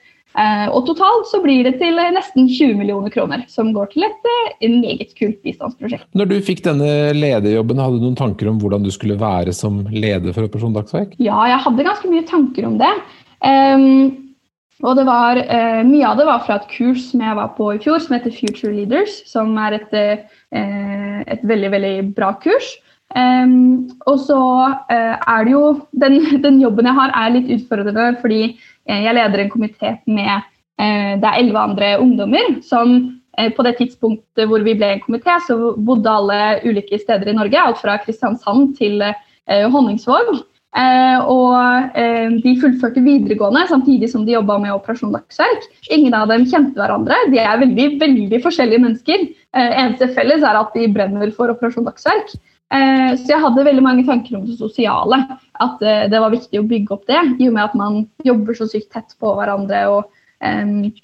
Og 0.74 0.80
totalt 0.88 1.28
så 1.30 1.38
blir 1.38 1.62
det 1.62 1.76
til 1.78 1.94
nesten 1.94 2.48
20 2.50 2.72
millioner 2.74 3.12
kroner, 3.14 3.44
som 3.46 3.68
går 3.70 3.92
til 3.92 4.02
et, 4.02 4.24
et 4.58 4.72
meget 4.72 5.12
kult 5.14 5.36
bistandsprosjekt. 5.46 6.08
Når 6.18 6.26
du 6.32 6.34
fikk 6.42 6.64
denne 6.64 7.12
lederjobben, 7.14 7.78
hadde 7.78 8.00
du 8.00 8.08
noen 8.08 8.18
tanker 8.18 8.50
om 8.50 8.58
hvordan 8.58 8.82
du 8.82 8.90
skulle 8.90 9.14
være 9.20 9.54
som 9.54 9.84
leder 9.94 10.34
for 10.34 10.48
Operasjon 10.48 10.74
Dagsverk? 10.74 11.14
Ja, 11.22 11.38
jeg 11.52 11.62
hadde 11.68 11.86
ganske 11.86 12.10
mye 12.10 12.26
tanker 12.26 12.66
om 12.66 12.80
det. 12.82 12.90
Um, 13.46 14.34
og 14.82 14.98
det 14.98 15.04
var, 15.06 15.38
uh, 15.38 15.82
Mye 15.86 16.10
av 16.10 16.18
det 16.18 16.26
var 16.26 16.42
fra 16.42 16.58
et 16.58 16.66
kurs 16.72 17.12
som 17.12 17.22
jeg 17.22 17.38
var 17.38 17.54
på 17.54 17.70
i 17.76 17.78
fjor, 17.86 18.02
som 18.02 18.16
heter 18.16 18.34
Future 18.34 18.74
Leaders. 18.74 19.20
Som 19.30 19.54
er 19.62 19.78
et, 19.78 19.94
uh, 19.94 21.22
et 21.30 21.46
veldig, 21.46 21.70
veldig 21.78 21.94
bra 22.18 22.34
kurs. 22.42 22.74
Um, 23.14 23.86
og 24.10 24.16
så 24.26 24.36
uh, 24.90 25.14
er 25.14 25.44
det 25.46 25.52
jo 25.52 25.66
den, 26.02 26.16
den, 26.44 26.56
jobben 26.58 26.88
jeg 26.88 26.96
har, 26.96 27.12
er 27.14 27.34
litt 27.36 27.50
utfordrende 27.54 28.08
fordi 28.18 28.40
uh, 28.90 28.96
jeg 29.04 29.14
leder 29.14 29.42
en 29.44 29.52
komité 29.52 29.92
med 30.10 30.32
uh, 30.34 31.12
Det 31.22 31.28
er 31.28 31.36
elleve 31.38 31.62
andre 31.62 31.92
ungdommer 32.02 32.56
som 32.66 33.12
på 33.34 33.64
det 33.66 33.72
tidspunktet 33.80 34.46
hvor 34.46 34.62
vi 34.62 34.76
ble 34.78 34.92
en 34.94 35.00
komité, 35.02 35.34
så 35.42 35.72
bodde 35.74 36.06
alle 36.06 36.36
ulike 36.62 37.00
steder 37.00 37.32
i 37.32 37.34
Norge. 37.34 37.58
Alt 37.58 37.80
fra 37.82 37.96
Kristiansand 37.98 38.76
til 38.78 39.02
Honningsvåg. 39.50 40.28
og 41.26 41.96
de 42.44 42.52
fullførte 42.62 43.02
videregående 43.02 43.64
samtidig 43.66 44.12
som 44.12 44.22
de 44.22 44.36
jobba 44.36 44.60
med 44.62 44.76
Operasjon 44.76 45.16
Dagsverk. 45.18 45.66
Ingen 45.90 46.14
av 46.14 46.30
dem 46.30 46.46
kjente 46.46 46.78
hverandre. 46.78 47.18
De 47.34 47.42
er 47.42 47.58
veldig, 47.58 47.88
veldig 48.04 48.42
forskjellige 48.46 48.84
mennesker. 48.86 49.26
eneste 49.50 50.12
felles 50.14 50.46
er 50.46 50.62
at 50.62 50.70
de 50.78 50.86
brenner 50.94 51.34
for 51.34 51.50
Operasjon 51.50 51.90
Dagsverk. 51.90 52.36
Eh, 52.74 53.14
så 53.20 53.34
jeg 53.34 53.42
hadde 53.42 53.66
veldig 53.68 53.84
mange 53.84 54.04
tanker 54.08 54.38
om 54.38 54.44
det 54.48 54.58
sosiale. 54.58 55.20
At 55.62 55.82
eh, 55.84 56.06
det 56.10 56.20
var 56.22 56.34
viktig 56.34 56.60
å 56.60 56.66
bygge 56.68 56.96
opp 56.96 57.06
det, 57.10 57.20
i 57.38 57.48
og 57.48 57.56
med 57.56 57.64
at 57.68 57.78
man 57.78 58.02
jobber 58.26 58.58
så 58.58 58.68
sykt 58.70 58.90
tett 58.94 59.14
på 59.20 59.34
hverandre. 59.38 59.84
Og, 59.94 61.00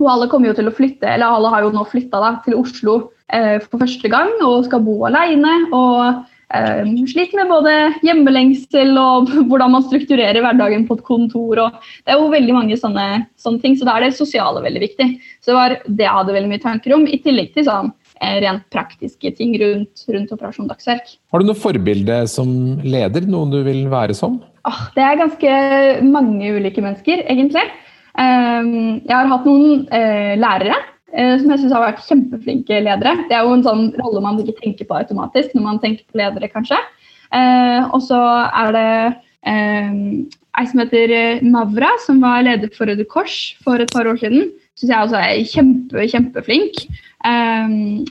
og 0.00 0.10
alle 0.14 0.30
kommer 0.32 0.50
jo 0.50 0.58
til 0.58 0.70
å 0.70 0.74
flytte, 0.74 1.08
eller 1.08 1.28
alle 1.28 1.52
har 1.52 1.66
jo 1.66 1.72
nå 1.76 1.86
flytta 1.90 2.34
til 2.46 2.58
Oslo 2.60 2.98
eh, 3.28 3.58
for 3.66 3.82
første 3.82 4.12
gang 4.12 4.32
og 4.40 4.66
skal 4.68 4.84
bo 4.86 5.00
alene. 5.10 5.62
Og 5.76 6.26
sliter 7.06 7.38
med 7.38 7.46
både 7.46 7.72
hjemmelengsel 8.02 8.96
og 8.98 9.28
hvordan 9.52 9.70
man 9.76 9.84
strukturerer 9.84 10.42
hverdagen 10.42 10.88
på 10.88 10.96
et 10.96 11.04
kontor. 11.06 11.60
og 11.66 11.92
Det 12.02 12.10
er 12.10 12.18
jo 12.18 12.32
veldig 12.32 12.56
mange 12.56 12.80
sånne, 12.80 13.26
sånne 13.38 13.62
ting, 13.62 13.76
så 13.78 13.86
da 13.86 13.98
er 13.98 14.08
det 14.08 14.16
sosiale 14.16 14.64
veldig 14.64 14.82
viktig. 14.88 15.12
Så 15.38 15.52
det 15.52 15.60
var 15.60 15.76
det 15.84 16.08
jeg 16.08 16.16
hadde 16.16 16.34
veldig 16.34 16.50
mye 16.50 16.64
tanker 16.64 16.96
om, 16.96 17.06
i 17.06 17.20
tillegg 17.22 17.52
til 17.54 17.68
sånn 17.68 17.92
rent 18.20 18.66
praktiske 18.72 19.32
ting 19.36 19.54
rundt, 19.60 20.04
rundt 20.12 20.32
Operasjon 20.34 20.68
Dagsverk. 20.68 21.14
Har 21.32 21.40
du 21.40 21.48
noe 21.48 21.58
forbilde 21.58 22.22
som 22.28 22.50
leder? 22.84 23.24
Noen 23.30 23.52
du 23.54 23.60
vil 23.66 23.86
være 23.92 24.16
som? 24.16 24.38
Oh, 24.68 24.80
det 24.96 25.04
er 25.04 25.20
ganske 25.20 25.52
mange 26.04 26.52
ulike 26.58 26.84
mennesker, 26.84 27.24
egentlig. 27.32 27.64
Um, 28.18 29.00
jeg 29.06 29.14
har 29.14 29.28
hatt 29.30 29.46
noen 29.48 29.84
uh, 29.88 30.32
lærere 30.36 30.76
uh, 30.76 31.36
som 31.40 31.52
jeg 31.52 31.62
syns 31.62 31.74
har 31.76 31.86
vært 31.86 32.04
kjempeflinke 32.08 32.82
ledere. 32.84 33.14
Det 33.30 33.36
er 33.38 33.46
jo 33.46 33.54
en 33.56 33.64
sånn 33.64 33.86
rolle 34.02 34.24
man 34.24 34.40
ikke 34.42 34.58
tenker 34.58 34.88
på 34.88 34.98
automatisk 34.98 35.54
når 35.56 35.66
man 35.68 35.80
tenker 35.82 36.04
på 36.04 36.20
ledere, 36.20 36.50
kanskje. 36.52 36.80
Uh, 37.30 37.88
og 37.94 38.02
så 38.04 38.20
er 38.20 38.76
det 38.76 38.90
ei 39.50 40.66
som 40.68 40.82
heter 40.82 41.40
Mavra, 41.48 41.94
som 42.04 42.18
var 42.20 42.42
leder 42.44 42.68
for 42.74 42.90
Røde 42.90 43.06
Kors 43.08 43.54
for 43.64 43.80
et 43.80 43.88
par 43.94 44.04
år 44.10 44.18
siden. 44.20 44.50
Syns 44.80 44.90
jeg 44.90 45.06
også 45.06 45.18
er 45.20 45.40
kjempe, 45.44 46.04
kjempeflink. 46.08 46.84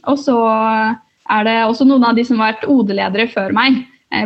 og 0.05 0.17
så 0.21 0.35
er 1.33 1.47
det 1.47 1.55
også 1.65 1.87
noen 1.89 2.05
av 2.05 2.17
de 2.17 2.25
som 2.27 2.37
har 2.37 2.53
vært 2.53 2.67
OD-ledere 2.69 3.25
før 3.31 3.55
meg. 3.57 3.79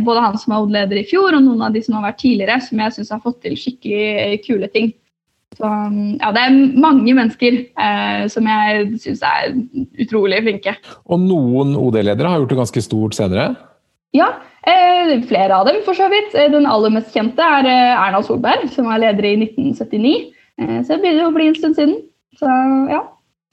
både 0.03 0.23
han 0.23 0.35
som 0.39 0.51
var 0.51 0.65
OD-leder 0.65 0.99
i 0.99 1.05
fjor, 1.07 1.37
og 1.37 1.43
noen 1.43 1.61
av 1.63 1.71
de 1.71 1.81
som 1.83 1.95
har 1.95 2.03
vært 2.09 2.19
tidligere, 2.19 2.59
som 2.63 2.79
jeg 2.79 2.95
syns 2.97 3.13
har 3.15 3.23
fått 3.23 3.41
til 3.43 3.55
skikkelig 3.59 4.43
kule 4.43 4.67
ting. 4.75 4.91
Så 5.57 5.69
ja, 6.19 6.31
det 6.33 6.41
er 6.41 6.55
mange 6.81 7.13
mennesker 7.13 7.59
eh, 7.61 8.23
som 8.31 8.47
jeg 8.49 8.87
syns 9.03 9.21
er 9.27 9.53
utrolig 10.01 10.41
flinke. 10.45 10.75
Og 11.05 11.21
noen 11.21 11.75
OD-ledere 11.79 12.31
har 12.31 12.41
gjort 12.41 12.53
det 12.53 12.59
ganske 12.63 12.83
stort 12.85 13.17
senere? 13.17 13.51
Ja, 14.17 14.29
eh, 14.69 15.13
flere 15.29 15.59
av 15.59 15.69
dem 15.69 15.81
for 15.85 15.97
så 15.97 16.09
vidt. 16.11 16.33
Eh, 16.37 16.49
den 16.53 16.69
aller 16.69 16.93
mest 16.93 17.13
kjente 17.13 17.45
er 17.59 17.69
eh, 17.69 17.93
Erna 17.93 18.23
Solberg, 18.25 18.65
som 18.73 18.89
var 18.89 19.01
leder 19.03 19.29
i 19.29 19.35
1979. 19.45 20.15
Eh, 20.61 20.79
så 20.81 20.95
det 20.95 21.01
begynner 21.03 21.29
å 21.29 21.35
bli 21.35 21.49
en 21.51 21.59
stund 21.59 21.77
siden. 21.79 21.95
Så 22.39 22.55
ja, 22.89 23.03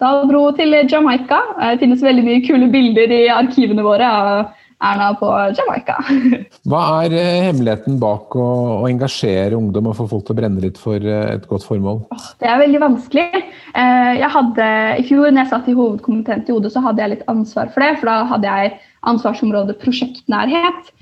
da 0.01 0.15
dro 0.29 0.47
til 0.57 0.75
Jamaica. 0.89 1.43
Det 1.73 1.83
finnes 1.83 2.03
veldig 2.05 2.25
mye 2.27 2.43
kule 2.47 2.71
bilder 2.73 3.13
i 3.13 3.23
arkivene 3.33 3.85
våre 3.85 4.09
av 4.09 4.33
Erna 4.81 5.11
på 5.21 5.29
Jamaica. 5.59 5.99
Hva 6.71 6.83
er 7.05 7.15
eh, 7.19 7.43
hemmeligheten 7.51 7.99
bak 8.01 8.33
å, 8.33 8.47
å, 8.79 8.87
engasjere 8.89 9.59
ungdom 9.59 9.91
og 9.91 9.99
få 9.99 10.07
folk 10.09 10.25
til 10.25 10.33
å 10.33 10.39
brenne 10.39 10.63
litt 10.65 10.81
for 10.81 10.97
eh, 10.97 11.35
et 11.35 11.45
godt 11.51 11.67
formål? 11.69 12.01
Det 12.41 12.49
er 12.49 12.63
veldig 12.63 12.81
vanskelig. 12.87 13.43
Eh, 13.77 14.13
jeg 14.23 14.33
hadde, 14.37 14.71
I 15.03 15.05
fjor 15.05 15.29
når 15.29 15.43
jeg 15.43 15.53
satt 15.53 15.69
i 15.69 15.77
hovedkomiteen 15.77 16.47
til 16.47 16.57
ODE, 16.57 16.73
så 16.73 16.85
hadde 16.87 17.05
jeg 17.05 17.15
litt 17.15 17.29
ansvar 17.29 17.69
for 17.75 17.85
det. 17.85 17.93
For 18.01 18.09
da 18.09 18.17
hadde 18.33 18.57
jeg 18.57 18.75
ansvarsområdet 19.13 19.81
prosjektnærhet. 19.85 20.93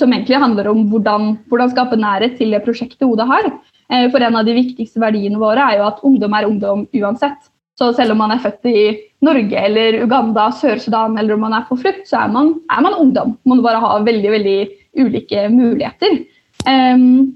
Som 0.00 0.14
egentlig 0.14 0.38
handler 0.40 0.70
om 0.70 0.86
hvordan, 0.88 1.34
hvordan 1.50 1.68
skape 1.74 1.98
nærhet 2.00 2.38
til 2.38 2.54
det 2.54 2.62
prosjektet 2.64 3.04
ODE 3.04 3.26
har. 3.28 3.50
For 3.86 4.18
en 4.18 4.34
av 4.34 4.46
de 4.48 4.54
viktigste 4.56 4.98
verdiene 4.98 5.38
våre 5.38 5.62
er 5.62 5.76
jo 5.78 5.84
at 5.86 6.00
ungdom 6.06 6.32
er 6.34 6.46
ungdom 6.48 6.80
uansett. 6.98 7.44
Så 7.76 7.90
selv 7.92 8.14
om 8.14 8.22
man 8.22 8.32
er 8.32 8.40
født 8.40 8.68
i 8.70 8.82
Norge 9.24 9.60
eller 9.68 9.98
Uganda, 10.00 10.48
Sør-Sudan 10.56 11.18
eller 11.20 11.36
om 11.36 11.42
man 11.44 11.56
er 11.58 11.66
på 11.68 11.76
flukt, 11.80 12.06
så 12.08 12.22
er 12.22 12.32
man, 12.32 12.54
er 12.72 12.84
man 12.84 12.96
ungdom. 12.96 13.34
Man 13.44 13.60
bare 13.64 13.82
har 13.82 14.06
veldig 14.06 14.32
veldig 14.32 14.56
ulike 14.96 15.46
muligheter. 15.52 16.22
Um, 16.64 17.34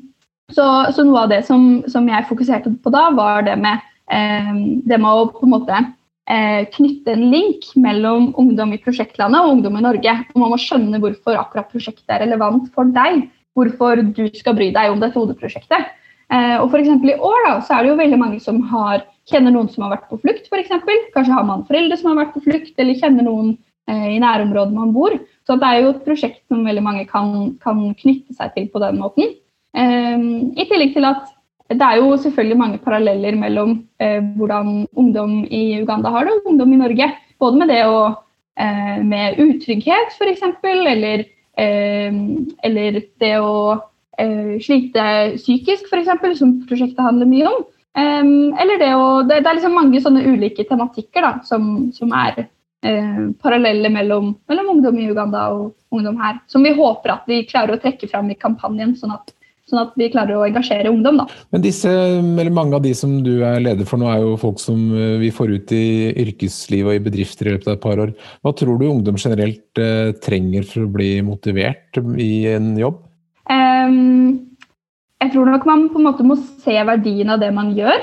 så, 0.51 0.65
så, 0.97 1.05
noe 1.05 1.27
av 1.27 1.33
det 1.33 1.43
som, 1.47 1.83
som, 1.93 2.09
jeg 2.09 2.29
fokuserte 2.31 2.73
på 2.83 2.93
da, 2.95 3.11
var 3.15 3.45
det 3.47 3.59
med, 3.61 3.85
um, 4.09 4.81
det 4.89 4.97
med 4.97 5.11
å 5.11 5.29
på 5.35 5.45
en 5.45 5.53
måte 5.53 5.77
uh, 5.85 6.63
knytte 6.73 7.13
en 7.13 7.29
link 7.35 7.69
mellom 7.77 8.33
ungdom 8.41 8.73
i 8.73 8.81
prosjektlandet 8.81 9.45
og 9.45 9.59
ungdom 9.59 9.77
i 9.77 9.85
Norge. 9.85 10.17
Og 10.33 10.41
man 10.41 10.55
må 10.55 10.61
skjønne 10.63 11.05
hvorfor 11.05 11.37
akkurat 11.37 11.69
prosjektet 11.69 12.17
er 12.17 12.25
relevant 12.25 12.73
for 12.73 12.89
deg. 12.97 13.27
Hvorfor 13.59 14.01
du 14.17 14.25
skal 14.39 14.57
bry 14.57 14.73
deg 14.73 14.89
om 14.89 15.05
dette 15.05 15.21
hodeprosjektet. 15.21 15.91
Uh, 16.31 16.63
og 16.63 16.69
for 16.71 16.79
I 16.79 17.15
år 17.17 17.41
da, 17.47 17.55
så 17.67 17.75
er 17.75 17.83
det 17.83 17.91
jo 17.91 17.99
veldig 17.99 18.19
mange 18.21 18.39
som 18.43 18.61
har 18.71 19.03
kjenner 19.31 19.55
noen 19.55 19.71
som 19.71 19.87
har 19.87 19.97
vært 19.97 20.09
på 20.11 20.21
flukt, 20.23 20.49
f.eks. 20.51 20.71
Kanskje 21.15 21.35
har 21.35 21.47
man 21.47 21.67
foreldre 21.69 21.99
som 21.99 22.13
har 22.13 22.23
vært 22.25 22.37
på 22.37 22.45
flukt, 22.47 22.73
eller 22.79 22.99
kjenner 22.99 23.27
noen 23.27 23.53
eh, 23.91 24.09
i 24.17 24.21
nærområdet 24.23 24.77
man 24.77 24.95
bor. 24.95 25.17
Så 25.47 25.59
det 25.61 25.69
er 25.69 25.83
jo 25.83 25.93
et 25.95 26.07
prosjekt 26.07 26.43
som 26.51 26.65
veldig 26.67 26.85
mange 26.85 27.05
kan, 27.11 27.53
kan 27.63 27.83
knytte 27.99 28.37
seg 28.37 28.55
til 28.57 28.71
på 28.73 28.83
den 28.83 29.01
måten. 29.03 29.37
Eh, 29.77 30.25
I 30.55 30.67
tillegg 30.71 30.97
til 30.97 31.09
at 31.09 31.29
det 31.71 31.87
er 31.87 32.01
jo 32.01 32.17
selvfølgelig 32.19 32.59
mange 32.59 32.81
paralleller 32.83 33.37
mellom 33.39 33.77
eh, 34.03 34.19
hvordan 34.39 34.89
ungdom 34.99 35.45
i 35.47 35.79
Uganda 35.79 36.11
har 36.11 36.27
det, 36.27 36.39
og 36.39 36.51
ungdom 36.51 36.75
i 36.75 36.81
Norge. 36.81 37.13
Både 37.41 37.61
med 37.61 37.71
det 37.71 37.85
å 37.87 38.01
eh, 38.59 38.99
med 39.07 39.39
utrygghet, 39.43 40.17
f.eks., 40.17 40.43
eller, 40.67 41.23
eh, 41.55 42.19
eller 42.67 42.99
det 43.23 43.37
å 43.39 43.55
eh, 43.77 43.87
slite 44.63 45.05
psykisk, 45.37 45.91
f.eks., 45.91 46.39
som 46.39 46.57
prosjektet 46.69 47.05
handler 47.05 47.29
mye 47.31 47.51
om. 47.51 47.61
Eller 48.01 48.79
det 48.79 48.91
å 48.95 49.07
det, 49.27 49.41
det, 49.41 49.49
er 49.51 49.59
liksom 49.59 49.75
mange 49.75 50.01
sånne 50.03 50.23
ulike 50.23 50.65
tematikker 50.69 51.25
da, 51.27 51.33
som, 51.47 51.91
som 51.97 52.13
er 52.15 52.45
uh, 52.87 53.27
parallelle 53.43 53.91
mellom, 53.93 54.33
mellom, 54.49 54.71
ungdom 54.77 55.01
i 55.01 55.11
Uganda 55.11 55.49
og 55.57 55.75
ungdom 55.95 56.21
her. 56.21 56.41
Som 56.51 56.65
vi 56.67 56.75
håper 56.77 57.17
at 57.17 57.29
vi 57.31 57.45
klarer 57.49 57.77
å 57.77 57.83
trekke 57.83 58.09
fram 58.11 58.31
i 58.33 58.39
kampanjen, 58.39 58.95
sånn 58.99 59.15
at, 59.17 59.35
sånn 59.71 59.83
at 59.83 59.93
vi 59.99 60.11
klarer 60.13 60.39
å 60.39 60.47
engasjere 60.47 60.93
ungdom. 60.93 61.21
da. 61.23 61.29
Men 61.55 61.65
disse, 61.65 61.91
mange 62.23 62.79
av 62.79 62.85
de 62.87 62.95
som 62.97 63.19
du 63.27 63.33
er 63.47 63.61
leder 63.63 63.89
for 63.89 64.03
nå, 64.03 64.09
er 64.11 64.25
jo 64.25 64.39
folk 64.41 64.63
som 64.63 64.89
eh, 64.95 65.19
vi 65.23 65.33
får 65.35 65.55
ut 65.57 65.77
i 65.77 65.85
yrkesliv 66.25 66.91
og 66.91 66.97
i 66.97 67.05
bedrifter 67.11 67.51
i 67.51 67.55
løpet 67.57 67.71
av 67.71 67.77
et 67.77 67.85
par 67.85 68.03
år. 68.07 68.17
Hva 68.45 68.55
tror 68.57 68.81
du 68.81 68.89
ungdom 68.89 69.21
generelt 69.21 69.83
uh, 69.83 70.11
trenger 70.23 70.67
for 70.69 70.87
å 70.87 70.93
bli 70.99 71.13
motivert 71.27 72.03
i 72.19 72.33
en 72.55 72.75
jobb? 72.81 73.07
Um, 73.91 74.51
jeg 75.21 75.35
tror 75.35 75.51
nok 75.51 75.67
man 75.69 75.89
på 75.93 76.01
en 76.01 76.07
måte 76.09 76.25
må 76.25 76.39
se 76.39 76.79
verdien 76.89 77.31
av 77.33 77.43
det 77.43 77.51
man 77.53 77.75
gjør. 77.77 78.01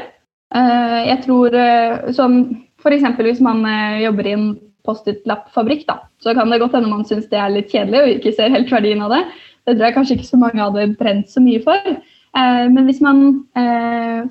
Eh, 0.56 1.00
jeg 1.10 1.24
tror 1.26 1.56
eh, 1.58 2.12
sånn 2.16 2.40
F.eks. 2.78 3.08
hvis 3.26 3.42
man 3.44 3.64
eh, 3.68 4.04
jobber 4.06 4.30
i 4.30 4.36
en 4.36 4.48
Post-It-lapp-fabrikk, 4.88 5.84
da, 5.90 5.98
så 6.24 6.36
kan 6.38 6.52
det 6.54 6.62
godt 6.62 6.78
hende 6.78 6.92
man 6.92 7.04
syns 7.08 7.26
det 7.32 7.40
er 7.42 7.52
litt 7.52 7.74
kjedelig 7.74 8.04
og 8.04 8.12
ikke 8.14 8.36
ser 8.38 8.54
helt 8.54 8.70
verdien 8.72 9.02
av 9.04 9.12
det. 9.12 9.24
Det 9.68 9.74
tror 9.74 9.88
jeg 9.90 9.96
kanskje 9.98 10.16
ikke 10.16 10.30
så 10.30 10.40
mange 10.40 10.62
hadde 10.62 10.86
brent 11.00 11.34
så 11.34 11.44
mye 11.44 11.60
for. 11.66 11.90
Men 12.38 12.86
hvis 12.86 13.02
man 13.02 13.20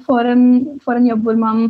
får 0.07 0.29
en, 0.31 0.45
får 0.81 1.01
en 1.01 1.09
jobb 1.11 1.27
hvor 1.27 1.37
man 1.37 1.67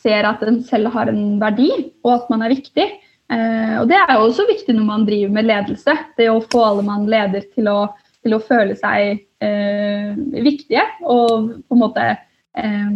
ser 0.00 0.24
at 0.24 0.40
en 0.46 0.60
selv 0.64 0.88
har 0.94 1.10
en 1.12 1.34
verdi, 1.42 1.68
og 2.06 2.14
at 2.14 2.30
man 2.32 2.46
er 2.46 2.54
viktig, 2.54 2.86
og 3.34 3.90
det 3.90 3.98
er 3.98 4.14
jo 4.14 4.28
også 4.30 4.46
viktig 4.48 4.76
når 4.78 4.86
man 4.86 5.04
driver 5.08 5.34
med 5.36 5.50
ledelse. 5.50 5.98
Det 6.16 6.30
å 6.32 6.40
få 6.46 6.62
alle 6.70 6.86
man 6.86 7.04
leder 7.10 7.44
til 7.50 7.68
å, 7.68 7.90
til 8.24 8.38
å 8.38 8.40
føle 8.46 8.78
seg 8.78 9.20
eh, 9.44 10.16
viktige. 10.44 10.84
Og 11.04 11.52
på 11.66 11.76
en 11.76 11.82
måte 11.82 12.06
eh, 12.10 12.90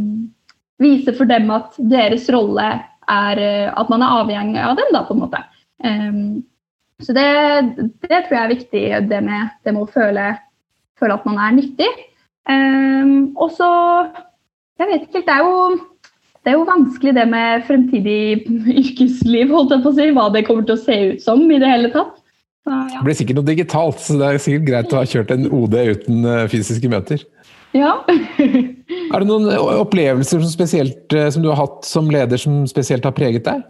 vise 0.83 1.15
for 1.17 1.31
dem 1.31 1.53
at 1.55 1.79
deres 1.79 2.29
rolle 2.35 2.69
er 3.11 3.43
eh, 3.43 3.71
at 3.73 3.93
man 3.93 4.05
er 4.05 4.19
avhengig 4.23 4.61
av 4.65 4.77
dem, 4.81 4.93
da, 4.95 5.05
på 5.07 5.17
en 5.17 5.25
måte. 5.25 5.45
Eh, 5.85 6.21
så 7.05 7.17
det, 7.17 7.31
det, 8.07 8.11
tror 8.11 8.37
jeg 8.37 8.43
er 8.43 8.55
viktig, 8.55 8.85
det 9.11 9.23
med, 9.27 9.57
det 9.65 9.75
med 9.75 9.83
å 9.85 9.91
føle, 9.91 10.29
føle, 11.01 11.17
at 11.19 11.27
man 11.29 11.41
er 11.43 11.57
nyttig. 11.59 11.91
Eh, 12.51 13.19
og 13.35 13.51
så 13.57 13.73
Jeg 14.75 14.89
vet 14.91 15.03
ikke 15.05 15.21
helt, 15.21 15.29
det 15.29 15.35
er 15.37 15.45
jo 15.47 15.59
det 16.45 16.53
er 16.53 16.59
jo 16.59 16.67
vanskelig 16.69 17.13
det 17.17 17.25
med 17.31 17.63
fremtidig 17.65 18.19
yrkesliv, 18.83 19.53
holdt 19.55 19.73
jeg 19.73 19.85
på 19.85 19.93
å 19.93 19.97
si, 19.97 20.09
hva 20.13 20.27
det 20.35 20.45
kommer 20.45 20.67
til 20.69 20.77
å 20.77 20.83
se 20.83 20.97
ut 21.15 21.23
som 21.25 21.41
i 21.49 21.61
det 21.63 21.71
hele 21.71 21.89
tatt. 21.95 22.19
Det 22.65 23.05
blir 23.05 23.17
sikkert 23.19 23.39
noe 23.41 23.49
digitalt, 23.49 24.01
så 24.01 24.17
det 24.17 24.29
er 24.29 24.41
sikkert 24.41 24.69
greit 24.71 24.93
å 24.95 25.01
ha 25.03 25.09
kjørt 25.09 25.33
en 25.35 25.49
OD 25.53 25.75
uten 25.93 26.29
eh, 26.29 26.45
fysiske 26.53 26.89
møter. 26.89 27.25
Ja. 27.75 27.97
er 28.07 29.19
det 29.21 29.27
noen 29.29 29.51
opplevelser 29.53 30.41
som, 30.41 30.51
spesielt, 30.53 31.13
eh, 31.13 31.29
som, 31.35 31.43
du 31.45 31.51
har 31.51 31.59
hatt 31.61 31.85
som 31.89 32.09
leder 32.13 32.41
som 32.41 32.63
spesielt 32.71 33.05
har 33.05 33.17
preget 33.17 33.45
deg? 33.49 33.65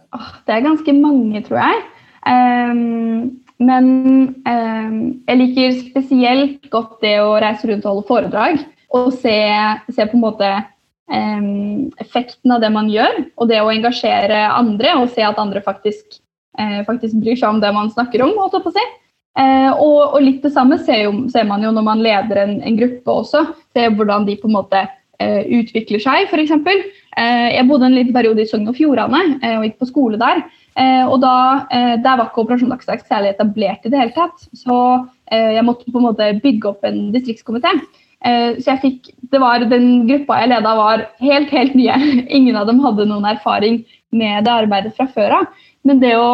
Det 0.46 0.54
er 0.54 0.66
ganske 0.66 0.94
mange, 0.98 1.42
tror 1.46 1.62
jeg. 1.62 1.80
Um, 2.24 3.40
men 3.64 3.88
um, 4.44 5.00
jeg 5.28 5.40
liker 5.40 5.74
spesielt 5.78 6.70
godt 6.72 6.98
det 7.04 7.16
å 7.22 7.34
reise 7.42 7.68
rundt 7.70 7.86
og 7.86 7.96
holde 7.96 8.08
foredrag. 8.10 8.62
Og 8.94 9.10
se, 9.16 9.36
se 9.90 10.06
på 10.06 10.18
en 10.18 10.22
måte 10.22 10.50
um, 11.10 11.90
effekten 12.02 12.54
av 12.54 12.62
det 12.64 12.70
man 12.74 12.90
gjør. 12.92 13.24
Og 13.40 13.50
det 13.50 13.62
å 13.62 13.72
engasjere 13.72 14.46
andre 14.52 14.96
og 15.00 15.10
se 15.14 15.24
at 15.24 15.40
andre 15.40 15.64
faktisk 15.64 16.04
eh, 16.18 16.23
faktisk 16.86 17.18
bryr 17.22 17.38
seg 17.38 17.56
om 17.56 17.60
det 17.62 17.72
man 17.74 17.88
snakker 17.90 18.22
om. 18.22 18.36
holdt 18.38 18.62
på 18.62 18.70
å 18.70 18.74
si. 18.76 18.84
Eh, 19.34 19.70
og, 19.72 20.14
og, 20.14 20.20
litt 20.22 20.44
det 20.44 20.52
samme 20.54 20.78
ser, 20.86 21.08
jo, 21.08 21.14
ser, 21.32 21.46
man 21.48 21.64
jo 21.64 21.72
når 21.74 21.86
man 21.86 22.02
leder 22.04 22.44
en, 22.44 22.58
en 22.62 22.76
gruppe 22.78 23.16
også. 23.22 23.42
Ser 23.74 23.94
hvordan 23.96 24.26
de 24.28 24.36
på 24.38 24.50
en 24.50 24.56
måte 24.60 24.84
eh, 24.84 25.40
utvikler 25.58 26.02
seg, 26.02 26.28
f.eks. 26.28 26.54
Eh, 26.54 27.48
jeg 27.56 27.66
bodde 27.70 27.88
en 27.88 27.96
liten 27.98 28.14
periode 28.14 28.44
i 28.44 28.50
Sogn 28.50 28.70
og 28.70 28.78
Fjordane 28.78 29.24
eh, 29.40 29.56
og 29.58 29.66
gikk 29.66 29.80
på 29.82 29.90
skole 29.90 30.20
der. 30.22 30.44
Eh, 30.78 31.02
og 31.06 31.20
da, 31.22 31.34
eh, 31.70 31.96
Der 32.02 32.18
var 32.18 32.28
ikke 32.28 32.44
Operasjon 32.44 32.70
Dagsverk 32.70 33.04
særlig 33.06 33.34
etablert 33.34 33.86
i 33.86 33.92
det 33.92 34.00
hele 34.00 34.14
tatt. 34.14 34.48
Så 34.54 34.78
jeg 35.34 35.64
måtte 35.64 35.88
på 35.88 35.98
en 35.98 36.04
måte 36.04 36.26
bygge 36.44 36.68
opp 36.68 36.84
en 36.86 37.08
distriktskomité. 37.10 37.70
Så 38.24 38.70
jeg 38.70 38.80
fikk, 38.80 39.08
det 39.28 39.36
var 39.42 39.60
Den 39.68 40.06
gruppa 40.08 40.38
jeg 40.40 40.48
leda, 40.48 40.70
var 40.78 41.02
helt 41.20 41.50
helt 41.52 41.74
nye. 41.76 41.96
Ingen 42.38 42.56
av 42.56 42.70
dem 42.70 42.78
hadde 42.80 43.04
noen 43.10 43.26
erfaring 43.28 43.82
med 44.14 44.46
det 44.46 44.54
arbeidet 44.54 44.94
fra 44.96 45.08
før 45.12 45.40
av. 45.40 45.50
Men 45.84 46.00
det 46.00 46.14
å, 46.16 46.30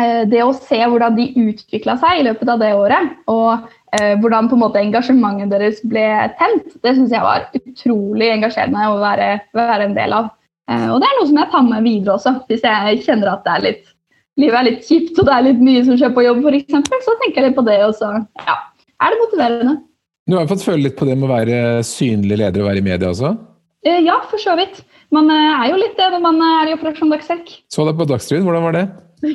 eh, 0.00 0.22
det 0.30 0.44
å 0.44 0.54
se 0.54 0.78
hvordan 0.78 1.16
de 1.18 1.30
utvikla 1.46 1.96
seg 2.02 2.20
i 2.20 2.26
løpet 2.28 2.52
av 2.52 2.62
det 2.62 2.72
året, 2.76 3.16
og 3.32 3.66
eh, 3.96 4.14
hvordan 4.20 4.50
på 4.50 4.58
en 4.58 4.62
måte 4.62 4.82
engasjementet 4.82 5.52
deres 5.52 5.82
ble 5.88 6.06
tent, 6.40 6.78
det 6.82 6.94
syns 6.94 7.14
jeg 7.14 7.24
var 7.24 7.48
utrolig 7.58 8.30
engasjerende 8.36 8.86
å 8.92 9.00
være, 9.02 9.32
være, 9.56 9.82
en 9.88 9.98
del 9.98 10.16
av. 10.20 10.30
Eh, 10.70 10.88
og 10.92 11.02
det 11.02 11.10
er 11.10 11.18
noe 11.18 11.30
som 11.32 11.42
jeg 11.42 11.52
tar 11.56 11.68
med 11.72 11.90
videre 11.90 12.16
også, 12.18 12.36
hvis 12.50 12.64
jeg 12.66 13.02
kjenner 13.08 13.34
at 13.34 13.44
det 13.46 13.56
er 13.56 13.66
litt, 13.70 13.92
livet 14.36 14.60
er 14.60 14.68
litt 14.68 14.86
kjipt 14.86 15.18
og 15.18 15.28
det 15.28 15.34
er 15.34 15.46
litt 15.48 15.60
mye 15.64 15.84
som 15.86 15.98
skjer 15.98 16.14
på 16.14 16.26
jobb, 16.26 16.44
f.eks. 16.44 16.80
Så 17.06 17.18
tenker 17.22 17.42
jeg 17.42 17.50
litt 17.50 17.58
på 17.58 17.66
det, 17.66 17.80
og 17.88 17.94
så 17.98 18.14
ja, 18.46 18.56
er 19.00 19.14
det 19.14 19.22
motiverende. 19.24 19.78
Du 20.26 20.34
har 20.34 20.42
jo 20.42 20.50
fått 20.50 20.64
føle 20.66 20.88
litt 20.88 20.96
på 20.98 21.06
det 21.06 21.14
med 21.14 21.28
å 21.28 21.34
være 21.36 21.58
synlig 21.86 22.40
leder 22.40 22.64
og 22.64 22.66
være 22.66 22.80
i 22.82 22.86
media 22.88 23.12
også? 23.12 23.28
Ja, 23.86 24.16
for 24.26 24.42
så 24.42 24.56
vidt. 24.58 24.80
Man 25.14 25.28
er 25.30 25.68
jo 25.70 25.76
litt 25.78 25.94
det 25.94 26.08
når 26.16 26.22
man 26.24 26.40
er 26.42 26.70
i 26.72 26.74
Operasjon 26.74 27.12
Dagsverk. 27.14 27.52
Så 27.70 27.84
deg 27.86 27.94
på 27.94 28.08
Dagsrevyen, 28.10 28.42
hvordan 28.48 28.64
var 28.64 28.74
det? 28.74 28.86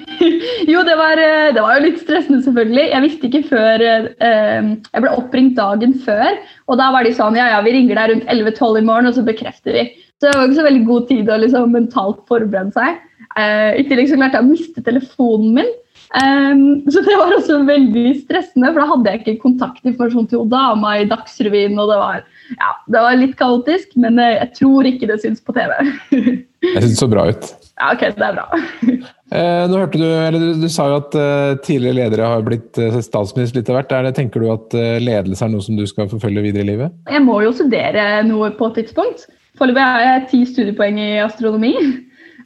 jo, 0.74 0.82
det 0.86 0.98
var, 1.00 1.22
det 1.56 1.64
var, 1.64 1.78
jo 1.78 1.86
litt 1.86 2.02
stressende, 2.04 2.42
selvfølgelig. 2.44 2.84
Jeg 2.92 3.04
visste 3.06 3.30
ikke 3.30 3.42
før 3.50 3.86
eh, 3.88 4.68
Jeg 4.68 5.06
ble 5.06 5.14
oppringt 5.16 5.56
dagen 5.58 5.96
før, 6.04 6.36
og 6.68 6.78
da 6.84 6.90
var 6.94 7.08
de 7.08 7.16
sånn 7.16 7.40
Ja, 7.40 7.48
ja, 7.56 7.62
vi 7.64 7.74
ringer 7.78 7.98
deg 7.98 8.12
rundt 8.12 8.28
11-12 8.36 8.82
i 8.82 8.86
morgen, 8.92 9.08
og 9.08 9.16
så 9.16 9.24
bekrefter 9.26 9.78
vi. 9.80 9.86
Så 10.20 10.28
det 10.28 10.36
var 10.36 10.50
ikke 10.50 10.60
så 10.60 10.68
veldig 10.68 10.84
god 10.92 11.08
tid 11.10 11.32
å 11.32 11.40
liksom, 11.46 11.72
mentalt 11.72 12.20
forberede 12.28 12.76
seg. 12.76 13.00
Eh, 13.40 13.80
I 13.80 13.88
tillegg 13.88 14.12
så 14.12 14.20
klarte 14.20 14.42
jeg 14.42 14.50
å 14.50 14.52
miste 14.52 14.84
telefonen 14.92 15.56
min. 15.62 15.72
Um, 16.12 16.84
så 16.92 17.00
det 17.06 17.14
var 17.16 17.32
også 17.38 17.62
veldig 17.64 18.10
stressende, 18.26 18.74
for 18.74 18.82
da 18.82 18.88
hadde 18.90 19.12
jeg 19.14 19.22
ikke 19.22 19.44
kontaktinformasjon 19.46 20.28
til 20.28 20.44
dama 20.52 20.98
i 21.00 21.08
Dagsrevyen. 21.08 21.80
og 21.80 21.88
det 21.88 22.00
var, 22.02 22.26
ja, 22.58 22.72
det 22.92 23.04
var 23.06 23.20
litt 23.20 23.38
kaotisk, 23.40 23.96
men 23.96 24.20
eh, 24.20 24.36
jeg 24.36 24.52
tror 24.60 24.90
ikke 24.90 25.08
det 25.08 25.22
syns 25.24 25.40
på 25.40 25.56
TV. 25.56 25.72
jeg 26.12 26.84
syns 26.84 26.92
det 26.92 27.00
så 27.00 27.10
bra 27.12 27.30
ut. 27.32 27.48
Ja, 27.80 27.94
ok, 27.94 28.04
det 28.18 28.28
er 28.28 28.36
bra. 28.36 28.62
eh, 29.38 29.64
nå 29.72 29.80
hørte 29.80 30.04
Du 30.04 30.06
eller 30.10 30.44
du, 30.44 30.52
du 30.66 30.68
sa 30.70 30.90
jo 30.92 31.00
at 31.00 31.16
uh, 31.16 31.56
tidligere 31.64 32.02
ledere 32.02 32.36
har 32.36 32.44
blitt 32.46 32.76
uh, 32.76 33.00
statsminister 33.00 33.62
litt 33.62 33.72
av 33.72 33.80
hvert. 33.80 33.96
Er 33.96 34.10
det, 34.10 34.16
tenker 34.20 34.44
du 34.44 34.52
at 34.52 34.76
uh, 34.76 35.00
ledelse 35.00 35.48
er 35.48 35.56
noe 35.56 35.64
som 35.64 35.80
du 35.80 35.88
skal 35.88 36.12
forfølge 36.12 36.44
videre 36.50 36.68
i 36.68 36.72
livet? 36.74 37.02
Jeg 37.08 37.24
må 37.24 37.40
jo 37.46 37.56
studere 37.56 38.26
noe 38.28 38.52
på 38.60 38.68
et 38.68 38.82
tidspunkt. 38.84 39.30
Foreløpig 39.56 39.88
har 39.88 40.08
jeg 40.10 40.30
ti 40.34 40.46
studiepoeng 40.52 41.00
i 41.00 41.12
astronomi. 41.24 41.76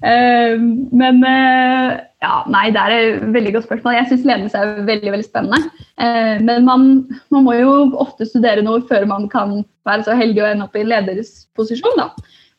Eh, 0.04 0.60
men 0.92 1.24
eh, 1.24 1.98
ja, 2.26 2.36
nei, 2.52 2.70
det 2.74 2.82
er 2.82 2.94
et 2.96 3.26
veldig 3.36 3.54
godt 3.56 3.68
spørsmål. 3.68 3.98
Jeg 4.00 4.10
syns 4.10 4.26
ledelse 4.28 4.62
er 4.62 4.88
veldig 4.88 5.14
veldig 5.14 5.28
spennende. 5.28 5.84
Eh, 6.02 6.42
men 6.42 6.66
man, 6.68 6.88
man, 7.34 7.46
må 7.46 7.54
jo 7.58 7.76
ofte 8.02 8.28
studere 8.28 8.66
noe 8.66 8.82
før 8.90 9.06
man 9.10 9.30
kan 9.32 9.60
være 9.88 10.08
så 10.08 10.18
heldig 10.18 10.44
å 10.44 10.48
ende 10.50 10.68
opp 10.68 10.78
i 10.80 10.86
ledersposisjon. 10.88 12.02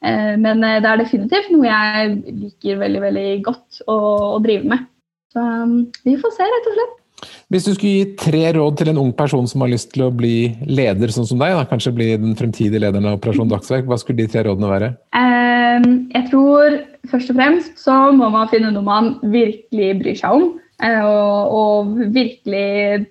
Eh, 0.07 0.35
Men 0.43 0.63
det 0.63 0.87
er 0.87 1.03
definitivt 1.03 1.51
noe 1.55 1.67
jeg 1.67 2.37
liker 2.45 2.85
veldig 2.85 3.03
veldig 3.09 3.31
godt 3.49 3.83
å, 3.87 3.99
å 4.37 4.39
drive 4.45 4.71
med. 4.75 4.87
Så 5.35 5.43
vi 6.07 6.17
får 6.21 6.37
se, 6.39 6.47
rett 6.53 6.71
og 6.71 6.79
slett. 6.79 7.03
Hvis 7.53 7.69
du 7.69 7.73
skulle 7.75 7.95
gi 7.95 8.17
tre 8.21 8.45
råd 8.57 8.81
til 8.81 8.91
en 8.93 9.01
ung 9.05 9.13
person 9.17 9.47
som 9.51 9.65
har 9.65 9.73
lyst 9.73 9.93
til 9.95 10.07
å 10.07 10.13
bli 10.15 10.53
leder 10.67 11.13
sånn 11.15 11.29
som 11.29 11.41
deg, 11.43 11.55
da, 11.57 11.67
kanskje 11.71 11.95
bli 11.97 12.11
den 12.21 12.37
fremtidige 12.39 12.83
lederen 12.83 13.09
av 13.09 13.21
Operasjon 13.21 13.51
Dagsverk, 13.53 13.87
hva 13.89 13.99
skulle 14.01 14.25
de 14.25 14.31
tre 14.33 14.47
rådene 14.47 14.73
være? 14.73 14.93
Jeg 15.77 16.29
tror 16.31 16.79
først 17.11 17.33
og 17.33 17.39
fremst 17.39 17.81
så 17.81 17.97
må 18.17 18.29
man 18.33 18.49
finne 18.51 18.73
noe 18.75 18.87
man 18.87 19.17
virkelig 19.33 19.91
bryr 20.01 20.19
seg 20.19 20.39
om. 20.39 20.47
Eh, 20.85 21.01
og, 21.01 21.57
og 21.57 22.13
virkelig 22.13 23.07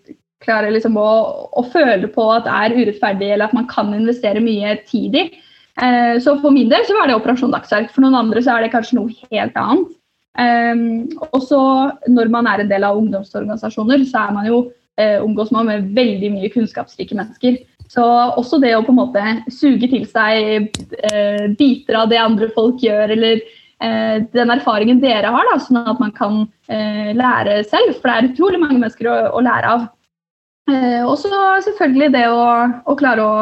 klare 0.46 0.70
liksom 0.74 0.98
å, 1.02 1.10
å, 1.58 1.64
føle 1.74 2.10
på 2.14 2.28
at 2.36 2.46
det 2.46 2.54
er 2.54 2.76
urettferdig, 2.78 3.32
eller 3.34 3.50
at 3.50 3.58
man 3.58 3.70
kan 3.72 3.94
investere 3.98 4.44
mye 4.44 4.76
tid 4.86 5.18
i. 5.18 5.26
Eh, 5.82 6.16
så 6.22 6.38
for 6.44 6.54
min 6.54 6.70
del 6.72 6.86
så 6.88 6.98
var 6.98 7.10
det 7.10 7.18
Operasjon 7.18 7.54
Dagsverk. 7.56 7.92
For 7.94 8.06
noen 8.06 8.20
andre 8.20 8.44
så 8.46 8.56
er 8.56 8.66
det 8.66 8.74
kanskje 8.76 9.00
noe 9.00 9.32
helt 9.32 9.58
annet. 9.60 9.96
Um, 10.36 11.08
og 11.32 11.44
så 11.48 11.60
når 12.12 12.32
man 12.32 12.48
er 12.52 12.64
en 12.64 12.72
del 12.72 12.84
av 12.84 12.98
ungdomsorganisasjoner, 13.00 14.04
så 14.10 14.26
er 14.26 14.34
man 14.36 14.50
jo 14.50 14.58
uh, 14.68 15.20
omgås 15.24 15.52
man 15.56 15.70
med 15.70 15.90
veldig 15.96 16.32
mye 16.34 16.52
kunnskapsrike 16.52 17.16
mennesker. 17.16 17.62
Så 17.92 18.04
også 18.36 18.60
det 18.60 18.74
å 18.76 18.84
på 18.84 18.92
en 18.92 19.00
måte 19.00 19.24
suge 19.54 19.88
til 19.92 20.04
seg 20.10 20.72
uh, 20.76 21.46
biter 21.56 22.02
av 22.02 22.12
det 22.12 22.20
andre 22.20 22.50
folk 22.56 22.84
gjør, 22.84 23.16
eller 23.16 23.40
uh, 23.40 24.18
den 24.36 24.56
erfaringen 24.58 25.00
dere 25.04 25.32
har, 25.32 25.52
da, 25.52 25.60
sånn 25.64 25.84
at 25.86 26.02
man 26.04 26.16
kan 26.16 26.46
lære 26.66 27.60
selv. 27.70 27.94
For 28.00 28.10
det 28.10 28.16
er 28.16 28.32
utrolig 28.32 28.60
mange 28.60 28.80
mennesker 28.80 29.08
å, 29.12 29.20
å 29.38 29.44
lære 29.46 29.76
av. 29.76 29.92
og 31.06 31.14
så 31.22 31.30
selvfølgelig 31.62 32.08
det 32.16 32.24
å, 32.34 32.46
å 32.90 32.96
klare 32.98 33.22
å 33.22 33.36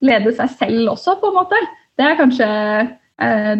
lede 0.00 0.32
seg 0.32 0.54
selv 0.56 0.94
også, 0.94 1.18
på 1.20 1.28
en 1.28 1.36
måte. 1.36 1.58
Det 2.00 2.06
er 2.08 2.16
kanskje 2.16 2.48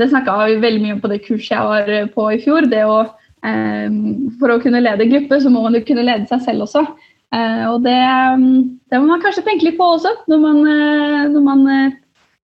det 0.00 0.08
snakka 0.08 0.36
vi 0.48 0.60
veldig 0.62 0.82
mye 0.84 0.96
om 0.96 1.00
på 1.02 1.10
det 1.12 1.22
kurset 1.26 1.52
jeg 1.52 1.68
var 1.68 1.92
eh, 1.92 2.10
på 2.14 2.26
i 2.32 2.40
fjor. 2.40 2.68
det 2.70 2.82
å 2.88 2.98
eh, 3.04 3.88
For 4.40 4.54
å 4.54 4.60
kunne 4.62 4.82
lede 4.82 5.08
gruppe, 5.10 5.40
så 5.42 5.52
må 5.52 5.64
man 5.66 5.76
jo 5.76 5.84
kunne 5.86 6.06
lede 6.06 6.28
seg 6.30 6.44
selv 6.46 6.68
også. 6.68 6.84
Og 7.30 7.84
det, 7.84 7.98
det 8.90 8.98
må 8.98 9.06
man 9.06 9.20
kanskje 9.22 9.44
tenke 9.46 9.68
litt 9.68 9.76
på 9.78 9.86
også, 9.86 10.10
når 10.26 10.38
man, 10.42 10.56
når 11.30 11.44
man 11.46 11.60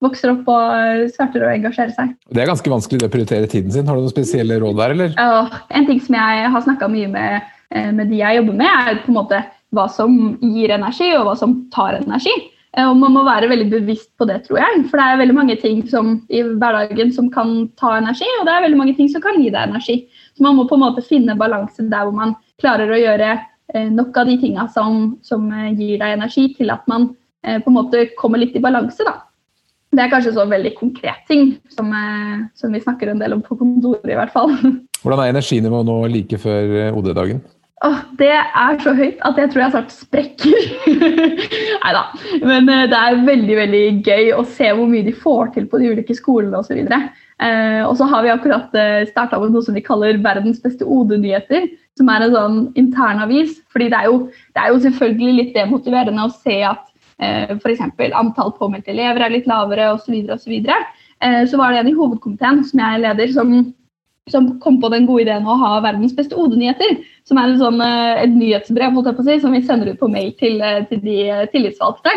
vokser 0.04 0.30
opp 0.30 0.46
og 0.46 1.08
starter 1.10 1.42
å 1.42 1.48
engasjere 1.50 1.90
seg. 1.90 2.12
Det 2.30 2.44
er 2.44 2.46
ganske 2.46 2.70
vanskelig 2.70 3.00
det 3.02 3.08
å 3.08 3.14
prioritere 3.16 3.50
tiden 3.50 3.74
sin. 3.74 3.90
Har 3.90 3.98
du 3.98 4.04
noen 4.04 4.14
spesielle 4.14 4.60
råd 4.62 4.78
der, 4.78 4.94
eller? 4.94 5.16
Ja, 5.18 5.58
en 5.74 5.88
ting 5.90 5.98
som 6.04 6.14
jeg 6.14 6.52
har 6.54 6.64
snakka 6.68 6.86
mye 6.92 7.10
med, 7.10 7.50
med 7.98 8.12
de 8.12 8.20
jeg 8.20 8.38
jobber 8.38 8.60
med, 8.62 8.70
er 8.70 9.02
på 9.02 9.10
en 9.10 9.18
måte 9.18 9.42
hva 9.74 9.88
som 9.90 10.14
gir 10.38 10.76
energi, 10.76 11.10
og 11.18 11.26
hva 11.26 11.34
som 11.42 11.58
tar 11.74 11.98
energi. 11.98 12.36
Eh, 12.76 12.84
og 12.84 12.96
man 13.00 13.14
må 13.14 13.24
være 13.26 13.48
veldig 13.50 13.68
bevisst 13.72 14.10
på 14.20 14.28
det, 14.28 14.42
tror 14.46 14.60
jeg. 14.60 14.84
For 14.90 15.00
det 15.00 15.08
er 15.08 15.20
veldig 15.22 15.36
mange 15.36 15.56
ting 15.60 15.82
som, 15.90 16.16
i 16.28 16.42
hverdagen 16.44 17.12
som 17.16 17.30
kan 17.32 17.54
ta 17.80 17.96
energi, 17.96 18.28
og 18.38 18.48
det 18.48 18.54
er 18.54 18.66
veldig 18.66 18.80
mange 18.82 18.96
ting 18.98 19.10
som 19.12 19.24
kan 19.24 19.38
gi 19.40 19.50
deg 19.50 19.70
energi. 19.70 20.02
Så 20.36 20.44
man 20.44 20.58
må 20.58 20.66
på 20.68 20.76
en 20.76 20.84
måte 20.84 21.04
finne 21.04 21.38
balanse 21.40 21.86
der 21.88 22.08
hvor 22.08 22.16
man 22.16 22.36
klarer 22.60 22.92
å 22.92 23.00
gjøre 23.00 23.30
eh, 23.36 23.88
nok 23.92 24.16
av 24.20 24.28
de 24.28 24.36
tinga 24.42 24.68
som, 24.74 25.14
som, 25.24 25.48
eh, 25.52 25.72
gir 25.72 26.02
deg 26.02 26.18
energi, 26.18 26.50
til 26.58 26.74
at 26.74 26.84
man 26.90 27.14
på 27.46 27.70
en 27.70 27.76
måte 27.76 28.00
kommer 28.18 28.40
litt 28.42 28.56
i 28.58 28.60
balanse. 28.64 29.04
da. 29.06 29.20
Det 29.94 30.02
er 30.02 30.08
kanskje 30.10 30.32
så 30.34 30.42
veldig 30.50 30.72
konkret 30.74 31.20
ting 31.28 31.52
som, 31.70 31.92
som 32.58 32.74
vi 32.74 32.80
snakker 32.82 33.12
en 33.12 33.20
del 33.22 33.36
om 33.36 33.44
på 33.44 33.54
kontoret, 33.60 34.08
i 34.10 34.16
hvert 34.18 34.32
fall. 34.34 34.50
Hvordan 35.04 35.22
er 35.22 35.30
energinivået 35.30 35.86
nå 35.86 35.94
like 36.10 36.40
før 36.42 36.90
OD-dagen? 36.98 37.38
Åh, 37.84 37.98
det 38.16 38.32
er 38.32 38.78
så 38.80 38.94
høyt 38.96 39.18
at 39.28 39.36
jeg 39.36 39.50
tror 39.52 39.62
jeg 39.62 39.72
snart 39.74 39.92
sprekker. 39.92 40.68
Nei 41.82 41.92
da. 41.92 42.04
Men 42.40 42.70
uh, 42.72 42.86
det 42.88 43.00
er 43.00 43.26
veldig 43.26 43.58
veldig 43.58 43.84
gøy 44.06 44.32
å 44.32 44.46
se 44.48 44.70
hvor 44.72 44.88
mye 44.88 45.04
de 45.04 45.12
får 45.12 45.52
til 45.56 45.68
på 45.68 45.82
de 45.82 45.92
ulike 45.92 46.16
skolene 46.16 46.62
osv. 46.62 46.80
Eh, 47.36 47.82
og 47.84 47.92
så 47.98 48.06
har 48.08 48.22
vi 48.24 48.32
akkurat 48.32 48.72
eh, 48.80 49.02
starta 49.10 49.36
med 49.36 49.52
noe 49.52 49.64
som 49.64 49.76
vi 49.76 49.84
kaller 49.84 50.16
Verdens 50.24 50.62
beste 50.62 50.88
OD-nyheter. 50.88 51.68
Som 52.00 52.08
er 52.12 52.24
en 52.24 52.32
sånn 52.32 52.58
internavis. 52.80 53.58
fordi 53.72 53.90
det 53.92 53.98
er, 53.98 54.08
jo, 54.08 54.18
det 54.56 54.62
er 54.62 54.72
jo 54.72 54.82
selvfølgelig 54.84 55.36
litt 55.36 55.54
demotiverende 55.56 56.26
å 56.26 56.32
se 56.32 56.58
at 56.68 56.82
uh, 57.22 57.54
f.eks. 57.56 57.80
antall 58.12 58.52
påmeldte 58.58 58.92
elever 58.92 59.24
er 59.24 59.32
litt 59.32 59.48
lavere 59.48 59.94
osv. 59.94 60.12
Så, 60.28 60.36
så, 60.42 60.50
videre. 60.52 60.76
uh, 61.24 61.44
så 61.48 61.60
var 61.60 61.72
det 61.72 61.80
en 61.80 61.92
i 61.92 61.96
hovedkomiteen 61.96 62.60
som 62.68 62.84
jeg 62.84 63.04
leder, 63.04 63.32
som 63.32 63.54
som 64.30 64.48
kom 64.60 64.80
på 64.82 64.88
den 64.90 65.04
gode 65.06 65.22
ideen 65.22 65.46
å 65.46 65.54
ha 65.60 65.76
verdens 65.84 66.14
beste 66.16 66.34
OD-nyheter. 66.34 66.96
Som 67.26 67.38
er 67.38 67.54
sånn, 67.60 67.78
eh, 67.82 68.24
et 68.24 68.32
nyhetsbrev 68.34 68.98
si, 69.22 69.38
som 69.40 69.52
vi 69.52 69.62
sender 69.62 69.92
ut 69.92 70.00
på 70.00 70.10
mail 70.10 70.32
til, 70.40 70.60
eh, 70.60 70.84
til 70.90 71.00
de 71.00 71.28
eh, 71.28 71.46
tillitsvalgte. 71.52 72.10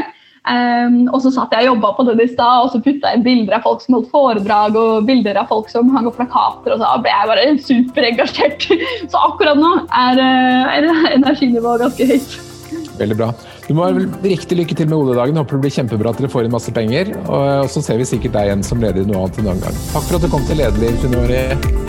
Um, 0.49 1.09
og 1.13 1.19
så 1.21 1.29
satt 1.35 1.51
jeg 1.51 1.67
og 1.67 1.75
jobba 1.75 1.91
på 1.97 2.05
den 2.07 2.21
i 2.23 2.25
stad, 2.25 2.63
og 2.63 2.71
så 2.71 2.79
putta 2.81 3.11
jeg 3.11 3.21
bilder 3.23 3.57
av 3.57 3.61
folk 3.61 3.81
som 3.81 3.97
holdt 3.97 4.09
foredrag 4.09 4.75
og 4.79 5.05
bilder 5.05 5.37
av 5.37 5.49
folk 5.51 5.69
som 5.69 5.89
hang 5.93 6.07
opp 6.07 6.15
plakater, 6.15 6.73
og 6.73 6.79
så 6.79 6.93
ble 7.03 7.11
jeg 7.11 7.29
bare 7.29 7.43
superengasjert. 7.67 8.69
Så 9.11 9.19
akkurat 9.19 9.59
nå 9.59 9.85
er, 9.91 10.23
er 10.23 10.89
energinivået 11.13 11.83
ganske 11.83 12.07
høyt. 12.07 12.39
Veldig 12.97 13.19
bra. 13.19 13.29
Du 13.67 13.75
må 13.75 13.85
ha 13.85 14.07
riktig 14.23 14.57
lykke 14.57 14.79
til 14.79 14.89
med 14.89 14.97
OD-dagen. 14.97 15.37
Håper 15.37 15.59
det 15.59 15.67
blir 15.67 15.75
kjempebra 15.75 16.15
at 16.15 16.23
dere 16.23 16.31
får 16.31 16.47
inn 16.47 16.55
masse 16.55 16.73
penger. 16.73 17.13
Og 17.27 17.69
så 17.69 17.83
ser 17.85 18.01
vi 18.01 18.09
sikkert 18.09 18.39
deg 18.39 18.49
igjen 18.49 18.65
som 18.65 18.81
leder 18.81 19.03
i 19.03 19.11
noe 19.11 19.27
annet 19.27 19.39
en 19.43 19.53
annen 19.53 19.63
gang. 19.67 19.79
Takk 19.93 20.09
for 20.09 20.17
at 20.17 20.25
du 20.25 20.33
kom 20.33 20.49
til 20.49 20.63
Lederliv, 20.63 20.97
Sunnivari. 21.03 21.88